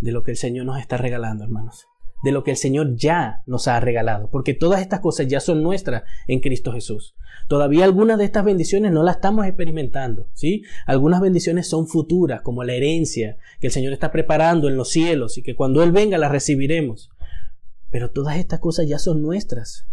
[0.00, 1.88] de lo que el Señor nos está regalando, hermanos
[2.22, 5.62] de lo que el Señor ya nos ha regalado, porque todas estas cosas ya son
[5.62, 7.14] nuestras en Cristo Jesús.
[7.48, 10.62] Todavía algunas de estas bendiciones no las estamos experimentando, ¿sí?
[10.86, 15.38] Algunas bendiciones son futuras, como la herencia que el Señor está preparando en los cielos
[15.38, 17.10] y que cuando Él venga las recibiremos.
[17.90, 19.86] Pero todas estas cosas ya son nuestras.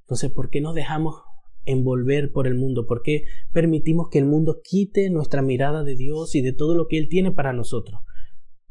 [0.00, 1.22] Entonces, ¿por qué nos dejamos
[1.64, 2.86] envolver por el mundo?
[2.86, 6.88] ¿Por qué permitimos que el mundo quite nuestra mirada de Dios y de todo lo
[6.88, 8.00] que Él tiene para nosotros?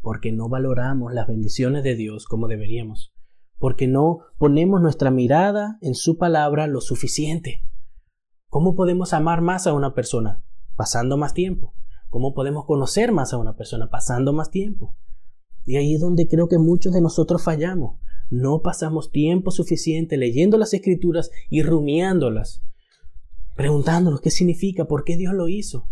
[0.02, 3.14] Porque no valoramos las bendiciones de Dios como deberíamos,
[3.58, 7.64] porque no ponemos nuestra mirada en su palabra lo suficiente.
[8.48, 10.44] ¿Cómo podemos amar más a una persona?
[10.76, 11.74] Pasando más tiempo.
[12.10, 13.90] ¿Cómo podemos conocer más a una persona?
[13.90, 14.98] Pasando más tiempo.
[15.66, 18.00] Y ahí es donde creo que muchos de nosotros fallamos.
[18.30, 22.64] No pasamos tiempo suficiente leyendo las escrituras y rumiándolas,
[23.56, 25.88] preguntándonos qué significa, por qué Dios lo hizo.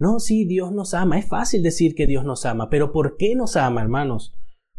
[0.00, 1.18] No, sí, Dios nos ama.
[1.18, 4.34] Es fácil decir que Dios nos ama, pero ¿por qué nos ama, hermanos?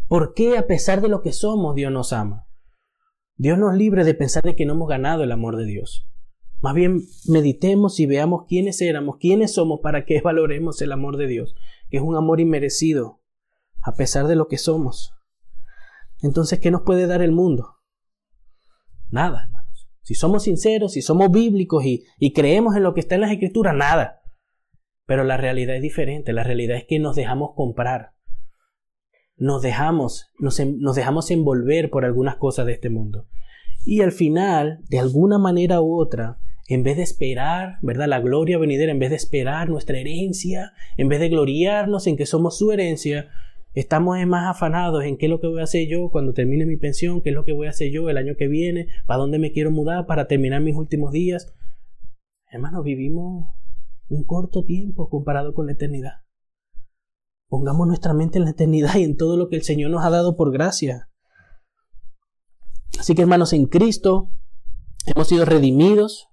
[0.08, 2.48] ¿Por qué a pesar de lo que somos Dios nos ama?
[3.38, 6.08] Dios nos libre de pensar de que no hemos ganado el amor de Dios.
[6.60, 11.28] Más bien meditemos y veamos quiénes éramos, quiénes somos para que valoremos el amor de
[11.28, 11.56] Dios,
[11.92, 13.22] que es un amor inmerecido,
[13.84, 15.14] a pesar de lo que somos.
[16.24, 17.76] Entonces, ¿qué nos puede dar el mundo?
[19.12, 19.88] Nada, hermanos.
[20.02, 23.32] Si somos sinceros, si somos bíblicos y, y creemos en lo que está en las
[23.32, 24.21] escrituras, nada.
[25.12, 26.32] Pero la realidad es diferente.
[26.32, 28.14] La realidad es que nos dejamos comprar.
[29.36, 30.56] Nos dejamos, nos,
[30.96, 33.28] dejamos envolver por algunas cosas de este mundo.
[33.86, 36.38] Y al final, de alguna manera u otra,
[36.70, 38.08] en vez de esperar, ¿verdad?
[38.08, 42.26] La gloria venidera, en vez de esperar nuestra herencia, en vez de gloriarnos en que
[42.26, 43.28] somos su herencia,
[43.74, 46.78] estamos más afanados en qué es lo que voy a hacer yo cuando termine mi
[46.78, 49.40] pensión, qué es lo que voy a hacer yo el año que viene, para dónde
[49.40, 51.54] me quiero mudar para terminar mis últimos días.
[52.50, 53.61] Hermanos, vivimos
[54.12, 56.24] un corto tiempo comparado con la eternidad.
[57.48, 60.10] Pongamos nuestra mente en la eternidad y en todo lo que el Señor nos ha
[60.10, 61.10] dado por gracia.
[63.00, 64.30] Así que hermanos, en Cristo
[65.06, 66.28] hemos sido redimidos,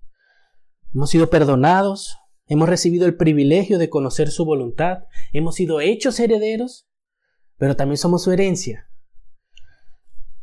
[0.92, 6.88] hemos sido perdonados, hemos recibido el privilegio de conocer su voluntad, hemos sido hechos herederos,
[7.58, 8.90] pero también somos su herencia.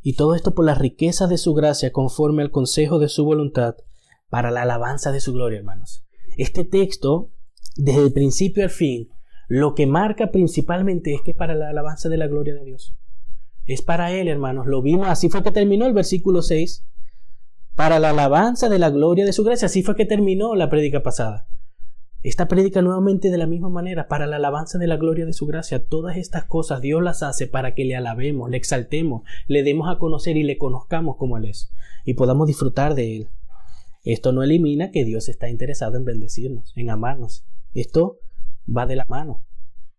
[0.01, 3.75] Y todo esto por la riqueza de su gracia conforme al consejo de su voluntad
[4.29, 6.04] para la alabanza de su gloria, hermanos.
[6.37, 7.29] Este texto,
[7.75, 9.09] desde el principio al fin,
[9.47, 12.95] lo que marca principalmente es que para la alabanza de la gloria de Dios.
[13.65, 14.67] Es para Él, hermanos.
[14.67, 16.85] Lo vimos, así fue que terminó el versículo 6.
[17.75, 19.65] Para la alabanza de la gloria de su gracia.
[19.65, 21.47] Así fue que terminó la prédica pasada.
[22.23, 25.45] Esta prédica nuevamente de la misma manera, para la alabanza de la gloria de su
[25.45, 25.85] gracia.
[25.85, 29.99] Todas estas cosas Dios las hace para que le alabemos, le exaltemos, le demos a
[29.99, 31.71] conocer y le conozcamos como Él es.
[32.03, 33.27] Y podamos disfrutar de Él.
[34.05, 37.43] Esto no elimina que Dios está interesado en bendecirnos, en amarnos.
[37.73, 38.19] Esto
[38.65, 39.43] va de la mano.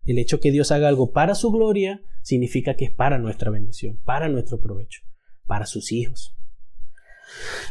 [0.05, 4.01] El hecho que Dios haga algo para su gloria significa que es para nuestra bendición,
[4.05, 5.03] para nuestro provecho,
[5.47, 6.37] para sus hijos.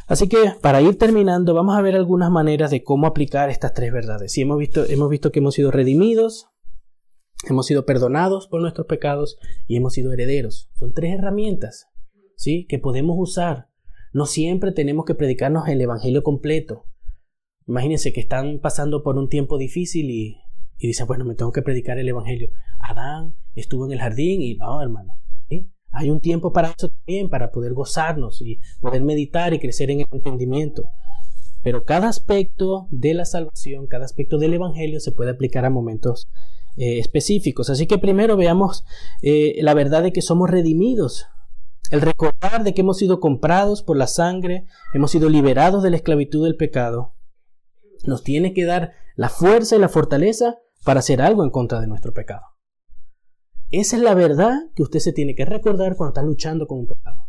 [0.07, 3.93] Así que para ir terminando, vamos a ver algunas maneras de cómo aplicar estas tres
[3.93, 4.34] verdades.
[4.34, 6.49] Si hemos visto, hemos visto que hemos sido redimidos,
[7.47, 9.38] hemos sido perdonados por nuestros pecados
[9.68, 10.70] y hemos sido herederos.
[10.74, 11.88] Son tres herramientas,
[12.36, 12.66] ¿sí?
[12.68, 13.70] que podemos usar
[14.16, 16.86] no siempre tenemos que predicarnos el Evangelio completo.
[17.68, 20.38] Imagínense que están pasando por un tiempo difícil y,
[20.80, 22.47] dicen, bueno, me tengo que predicar el Evangelio.
[22.80, 25.20] Adán estuvo en el jardín y no, hermano.
[25.91, 29.99] Hay un tiempo para eso también, para poder gozarnos y poder meditar y crecer en
[29.99, 30.88] el entendimiento.
[31.61, 36.30] Pero cada aspecto de la salvación, cada aspecto del Evangelio se puede aplicar a momentos
[36.78, 37.70] eh, específicos.
[37.70, 38.86] Así que primero veamos
[39.22, 41.26] eh, la verdad de que somos redimidos.
[41.92, 45.98] El recordar de que hemos sido comprados por la sangre, hemos sido liberados de la
[45.98, 47.14] esclavitud del pecado,
[48.06, 51.88] nos tiene que dar la fuerza y la fortaleza para hacer algo en contra de
[51.88, 52.44] nuestro pecado.
[53.72, 56.88] Esa es la verdad que usted se tiene que recordar cuando está luchando con un
[56.88, 57.28] pecado.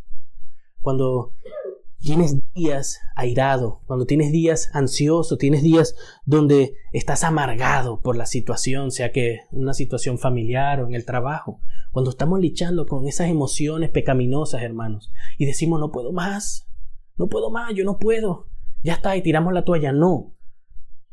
[0.80, 1.32] Cuando
[2.00, 5.94] tienes días airado, cuando tienes días ansioso, tienes días
[6.24, 11.60] donde estás amargado por la situación, sea que una situación familiar o en el trabajo,
[11.92, 16.68] cuando estamos luchando con esas emociones pecaminosas, hermanos, y decimos no puedo más,
[17.16, 18.48] no puedo más, yo no puedo,
[18.82, 20.34] ya está, y tiramos la toalla, no.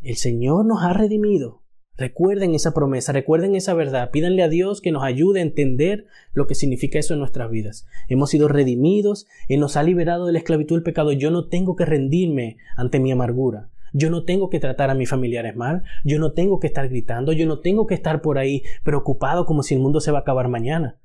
[0.02, 1.63] El Señor nos ha redimido,
[1.96, 6.48] Recuerden esa promesa, recuerden esa verdad, pídanle a Dios que nos ayude a entender lo
[6.48, 7.86] que significa eso en nuestras vidas.
[8.10, 11.12] Hemos sido redimidos, Él nos ha liberado de la esclavitud del pecado.
[11.12, 13.70] Yo no tengo que rendirme ante mi amargura.
[13.94, 17.32] Yo no tengo que tratar a mis familiares mal, yo no tengo que estar gritando,
[17.32, 20.22] yo no tengo que estar por ahí preocupado como si el mundo se va a
[20.22, 21.00] acabar mañana.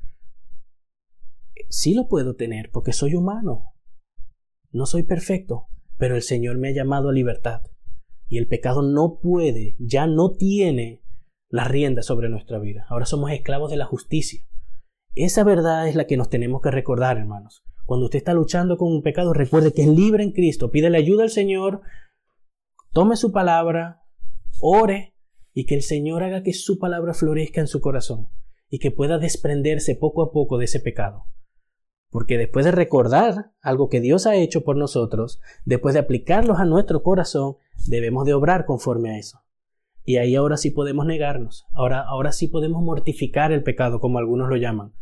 [1.69, 3.75] Sí lo puedo tener porque soy humano.
[4.73, 5.67] No soy perfecto,
[5.99, 7.61] pero el Señor me ha llamado a libertad
[8.29, 11.03] y el pecado no puede, ya no tiene
[11.49, 12.87] la rienda sobre nuestra vida.
[12.89, 14.43] Ahora somos esclavos de la justicia.
[15.15, 17.65] Esa verdad es la que nos tenemos que recordar, hermanos.
[17.85, 20.71] Cuando usted está luchando con un pecado, recuerde que es libre en Cristo.
[20.71, 21.81] Pídele ayuda al Señor,
[22.93, 24.03] tome su palabra,
[24.61, 25.17] ore
[25.55, 28.29] y que el Señor haga que su palabra florezca en su corazón
[28.69, 31.25] y que pueda desprenderse poco a poco de ese pecado.
[32.11, 36.65] Porque después de recordar algo que Dios ha hecho por nosotros, después de aplicarlos a
[36.65, 37.57] nuestro corazón,
[37.87, 39.43] debemos de obrar conforme a eso.
[40.05, 41.67] Y ahí ahora sí podemos negarnos.
[41.73, 44.95] Ahora, ahora sí podemos mortificar el pecado, como algunos lo llaman.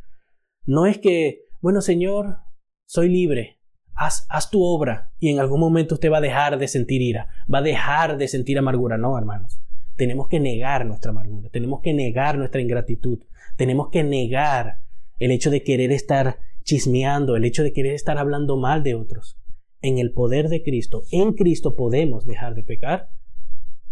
[0.64, 2.38] No es que, bueno, Señor,
[2.86, 3.61] soy libre.
[3.94, 7.28] Haz, haz tu obra y en algún momento usted va a dejar de sentir ira,
[7.52, 8.98] va a dejar de sentir amargura.
[8.98, 9.61] No, hermanos.
[9.96, 13.20] Tenemos que negar nuestra amargura, tenemos que negar nuestra ingratitud,
[13.57, 14.82] tenemos que negar
[15.18, 19.38] el hecho de querer estar chismeando, el hecho de querer estar hablando mal de otros.
[19.80, 23.08] En el poder de Cristo, en Cristo podemos dejar de pecar.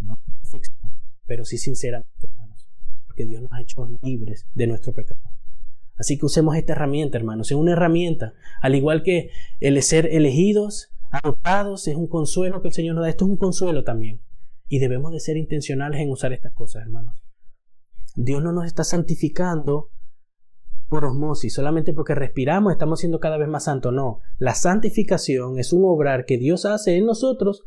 [0.01, 0.18] No
[1.27, 2.68] pero sí sinceramente, hermanos,
[3.07, 5.20] porque Dios nos ha hecho libres de nuestro pecado.
[5.97, 7.51] Así que usemos esta herramienta, hermanos.
[7.51, 12.75] Es una herramienta, al igual que el ser elegidos, adoptados, es un consuelo que el
[12.75, 13.11] Señor nos da.
[13.11, 14.20] Esto es un consuelo también.
[14.68, 17.22] Y debemos de ser intencionales en usar estas cosas, hermanos.
[18.16, 19.91] Dios no nos está santificando
[20.89, 23.93] por osmosis, solamente porque respiramos estamos siendo cada vez más santos.
[23.93, 27.64] No, la santificación es un obrar que Dios hace en nosotros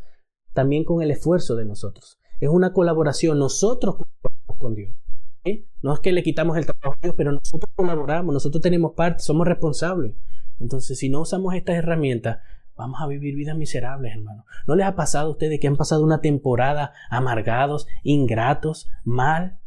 [0.54, 2.20] también con el esfuerzo de nosotros.
[2.40, 4.96] Es una colaboración, nosotros colaboramos con Dios.
[5.82, 9.24] No es que le quitamos el trabajo a Dios, pero nosotros colaboramos, nosotros tenemos parte,
[9.24, 10.14] somos responsables.
[10.60, 12.40] Entonces, si no usamos estas herramientas,
[12.76, 14.46] vamos a vivir vidas miserables, hermano.
[14.68, 19.60] ¿No les ha pasado a ustedes que han pasado una temporada amargados, ingratos, mal?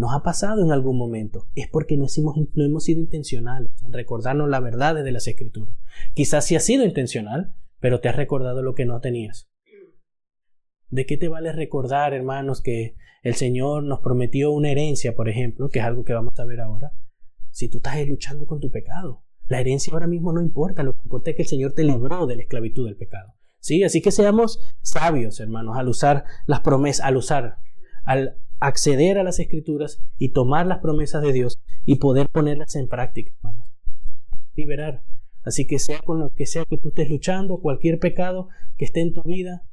[0.00, 3.92] Nos ha pasado en algún momento, es porque no hemos, no hemos sido intencionales en
[3.92, 5.78] recordarnos la verdad de las escrituras.
[6.14, 9.50] Quizás sí ha sido intencional, pero te has recordado lo que no tenías.
[10.88, 15.68] ¿De qué te vale recordar, hermanos, que el Señor nos prometió una herencia, por ejemplo,
[15.68, 16.94] que es algo que vamos a ver ahora,
[17.50, 19.22] si tú estás luchando con tu pecado?
[19.48, 22.26] La herencia ahora mismo no importa, lo que importa es que el Señor te libró
[22.26, 23.34] de la esclavitud del pecado.
[23.58, 23.84] ¿Sí?
[23.84, 27.58] Así que seamos sabios, hermanos, al usar las promesas, al usar,
[28.04, 32.88] al acceder a las escrituras y tomar las promesas de Dios y poder ponerlas en
[32.88, 33.72] práctica, hermanos.
[34.54, 35.02] Liberar.
[35.42, 39.00] Así que sea con lo que sea que tú estés luchando, cualquier pecado que esté
[39.00, 39.64] en tu vida,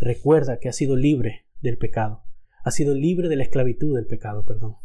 [0.00, 2.24] recuerda que has sido libre del pecado.
[2.64, 4.76] Has sido libre de la esclavitud del pecado, perdón.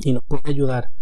[0.00, 0.92] Y nos puede ayudar.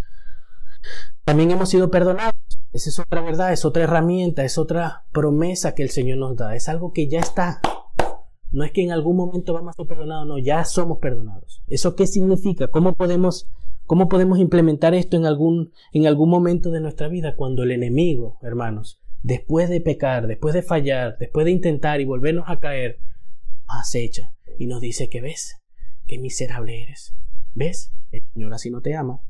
[1.25, 2.35] También hemos sido perdonados.
[2.73, 6.55] Esa es otra verdad, es otra herramienta, es otra promesa que el Señor nos da.
[6.55, 7.61] Es algo que ya está
[8.53, 11.63] no es que en algún momento vamos a ser perdonados, no, ya somos perdonados.
[11.69, 12.69] ¿Eso qué significa?
[12.69, 13.49] ¿Cómo podemos,
[13.87, 18.39] cómo podemos implementar esto en algún, en algún momento de nuestra vida cuando el enemigo,
[18.43, 22.99] hermanos, después de pecar, después de fallar, después de intentar y volvernos a caer,
[23.67, 25.61] acecha y nos dice que ves,
[26.07, 27.15] qué miserable eres.
[27.55, 27.93] ¿Ves?
[28.11, 29.23] El Señor así no te ama.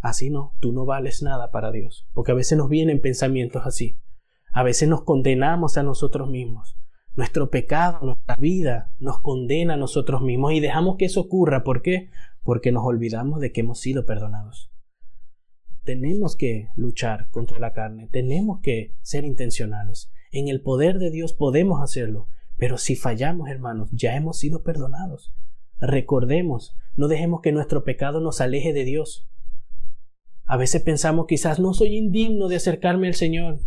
[0.00, 2.06] Así no, tú no vales nada para Dios.
[2.14, 3.98] Porque a veces nos vienen pensamientos así.
[4.52, 6.76] A veces nos condenamos a nosotros mismos.
[7.16, 11.64] Nuestro pecado, nuestra vida nos condena a nosotros mismos y dejamos que eso ocurra.
[11.64, 12.10] ¿Por qué?
[12.42, 14.70] Porque nos olvidamos de que hemos sido perdonados.
[15.84, 20.10] Tenemos que luchar contra la carne, tenemos que ser intencionales.
[20.30, 25.34] En el poder de Dios podemos hacerlo, pero si fallamos, hermanos, ya hemos sido perdonados.
[25.80, 29.28] Recordemos, no dejemos que nuestro pecado nos aleje de Dios.
[30.44, 33.60] A veces pensamos quizás no soy indigno de acercarme al Señor.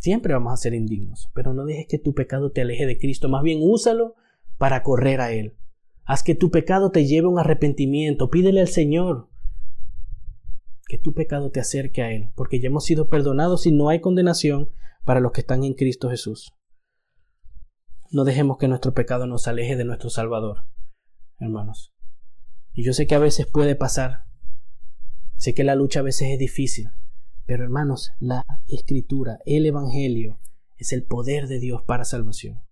[0.00, 3.28] Siempre vamos a ser indignos, pero no dejes que tu pecado te aleje de Cristo,
[3.28, 4.14] más bien úsalo
[4.56, 5.58] para correr a Él.
[6.04, 9.28] Haz que tu pecado te lleve a un arrepentimiento, pídele al Señor
[10.88, 14.00] que tu pecado te acerque a Él, porque ya hemos sido perdonados y no hay
[14.00, 14.70] condenación
[15.04, 16.54] para los que están en Cristo Jesús.
[18.10, 20.64] No dejemos que nuestro pecado nos aleje de nuestro Salvador,
[21.38, 21.92] hermanos.
[22.72, 24.24] Y yo sé que a veces puede pasar,
[25.36, 26.88] sé que la lucha a veces es difícil,
[27.50, 30.38] pero hermanos, la escritura, el Evangelio,
[30.78, 32.62] es el poder de Dios para salvación.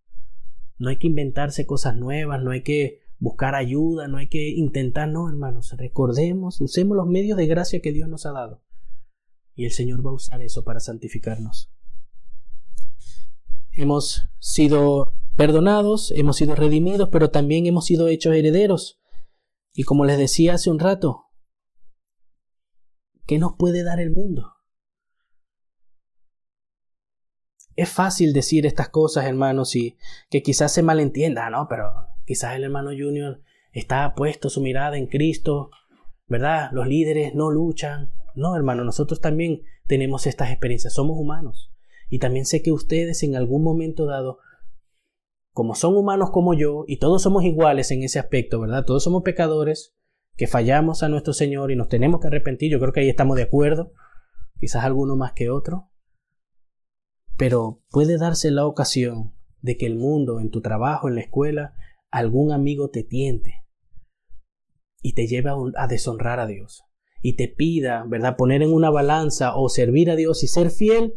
[0.78, 5.08] No hay que inventarse cosas nuevas, no hay que buscar ayuda, no hay que intentar,
[5.08, 8.62] no, hermanos, recordemos, usemos los medios de gracia que Dios nos ha dado.
[9.56, 11.72] Y el Señor va a usar eso para santificarnos.
[13.72, 19.00] Hemos sido perdonados, hemos sido redimidos, pero también hemos sido hechos herederos.
[19.72, 21.24] Y como les decía hace un rato,
[23.26, 24.52] ¿qué nos puede dar el mundo?
[27.78, 29.96] Es fácil decir estas cosas, hermanos, y
[30.30, 31.68] que quizás se malentienda, ¿no?
[31.68, 35.70] Pero quizás el hermano Junior está puesto su mirada en Cristo,
[36.26, 36.70] ¿verdad?
[36.72, 38.10] Los líderes no luchan.
[38.34, 41.72] No, hermano, nosotros también tenemos estas experiencias, somos humanos.
[42.08, 44.40] Y también sé que ustedes en algún momento dado
[45.52, 48.86] como son humanos como yo, y todos somos iguales en ese aspecto, ¿verdad?
[48.86, 49.94] Todos somos pecadores,
[50.36, 53.36] que fallamos a nuestro Señor y nos tenemos que arrepentir, yo creo que ahí estamos
[53.36, 53.92] de acuerdo,
[54.58, 55.87] quizás alguno más que otro,
[57.38, 59.32] pero puede darse la ocasión
[59.62, 61.74] de que el mundo, en tu trabajo, en la escuela,
[62.10, 63.64] algún amigo te tiente
[65.00, 66.84] y te lleve a, a deshonrar a Dios
[67.22, 71.14] y te pida, ¿verdad?, poner en una balanza o servir a Dios y ser fiel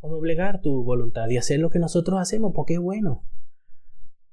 [0.00, 3.24] o doblegar tu voluntad y hacer lo que nosotros hacemos porque es bueno.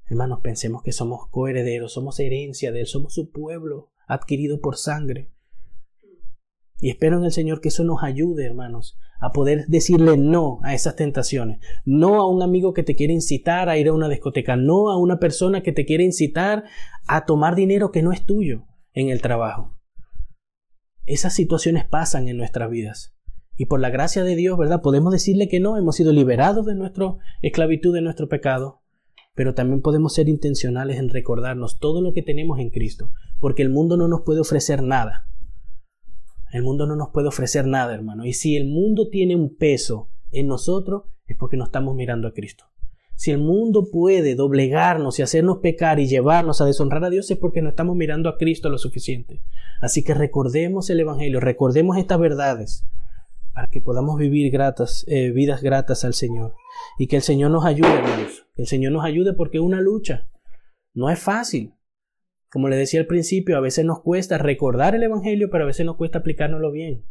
[0.05, 5.31] Hermanos, pensemos que somos coherederos, somos herencia de Él, somos su pueblo adquirido por sangre.
[6.81, 10.73] Y espero en el Señor que eso nos ayude, hermanos, a poder decirle no a
[10.73, 11.59] esas tentaciones.
[11.85, 14.55] No a un amigo que te quiere incitar a ir a una discoteca.
[14.55, 16.63] No a una persona que te quiere incitar
[17.07, 19.77] a tomar dinero que no es tuyo en el trabajo.
[21.05, 23.15] Esas situaciones pasan en nuestras vidas.
[23.55, 24.81] Y por la gracia de Dios, ¿verdad?
[24.81, 27.13] Podemos decirle que no, hemos sido liberados de nuestra
[27.43, 28.81] esclavitud, de nuestro pecado.
[29.35, 33.69] Pero también podemos ser intencionales en recordarnos todo lo que tenemos en Cristo, porque el
[33.69, 35.30] mundo no nos puede ofrecer nada.
[36.51, 38.25] El mundo no nos puede ofrecer nada, hermano.
[38.25, 42.33] Y si el mundo tiene un peso en nosotros, es porque no estamos mirando a
[42.33, 42.65] Cristo.
[43.15, 47.37] Si el mundo puede doblegarnos y hacernos pecar y llevarnos a deshonrar a Dios, es
[47.37, 49.41] porque no estamos mirando a Cristo lo suficiente.
[49.79, 52.85] Así que recordemos el Evangelio, recordemos estas verdades
[53.53, 56.55] para que podamos vivir gratas, eh, vidas gratas al Señor.
[56.97, 58.47] Y que el Señor nos ayude, hermanos.
[58.55, 60.27] Que el Señor nos ayude porque es una lucha.
[60.93, 61.73] No es fácil.
[62.51, 65.85] Como le decía al principio, a veces nos cuesta recordar el Evangelio, pero a veces
[65.85, 67.05] nos cuesta aplicárnoslo bien.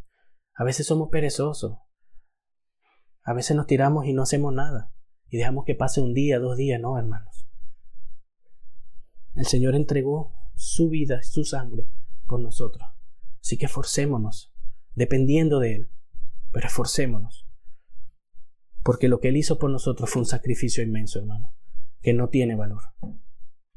[0.55, 1.79] A veces somos perezosos.
[3.25, 4.93] A veces nos tiramos y no hacemos nada.
[5.29, 6.81] Y dejamos que pase un día, dos días.
[6.81, 7.49] No, hermanos.
[9.35, 11.89] El Señor entregó su vida, su sangre
[12.27, 12.87] por nosotros.
[13.41, 14.53] Así que esforcémonos,
[14.95, 15.91] dependiendo de Él
[16.53, 17.47] pero esforcémonos.
[18.83, 21.55] Porque lo que Él hizo por nosotros fue un sacrificio inmenso, hermano,
[22.01, 22.83] que no tiene valor.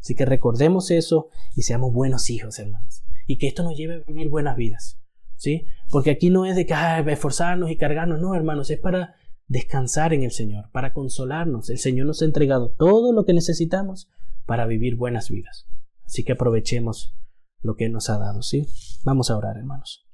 [0.03, 3.05] Así que recordemos eso y seamos buenos hijos, hermanos.
[3.25, 4.99] Y que esto nos lleve a vivir buenas vidas.
[5.37, 5.65] ¿Sí?
[5.89, 6.75] Porque aquí no es de que
[7.07, 9.15] esforzarnos y cargarnos, no, hermanos, es para
[9.47, 11.69] descansar en el Señor, para consolarnos.
[11.69, 14.09] El Señor nos ha entregado todo lo que necesitamos
[14.45, 15.67] para vivir buenas vidas.
[16.03, 17.15] Así que aprovechemos
[17.61, 18.67] lo que nos ha dado, ¿sí?
[19.05, 20.05] Vamos a orar, hermanos.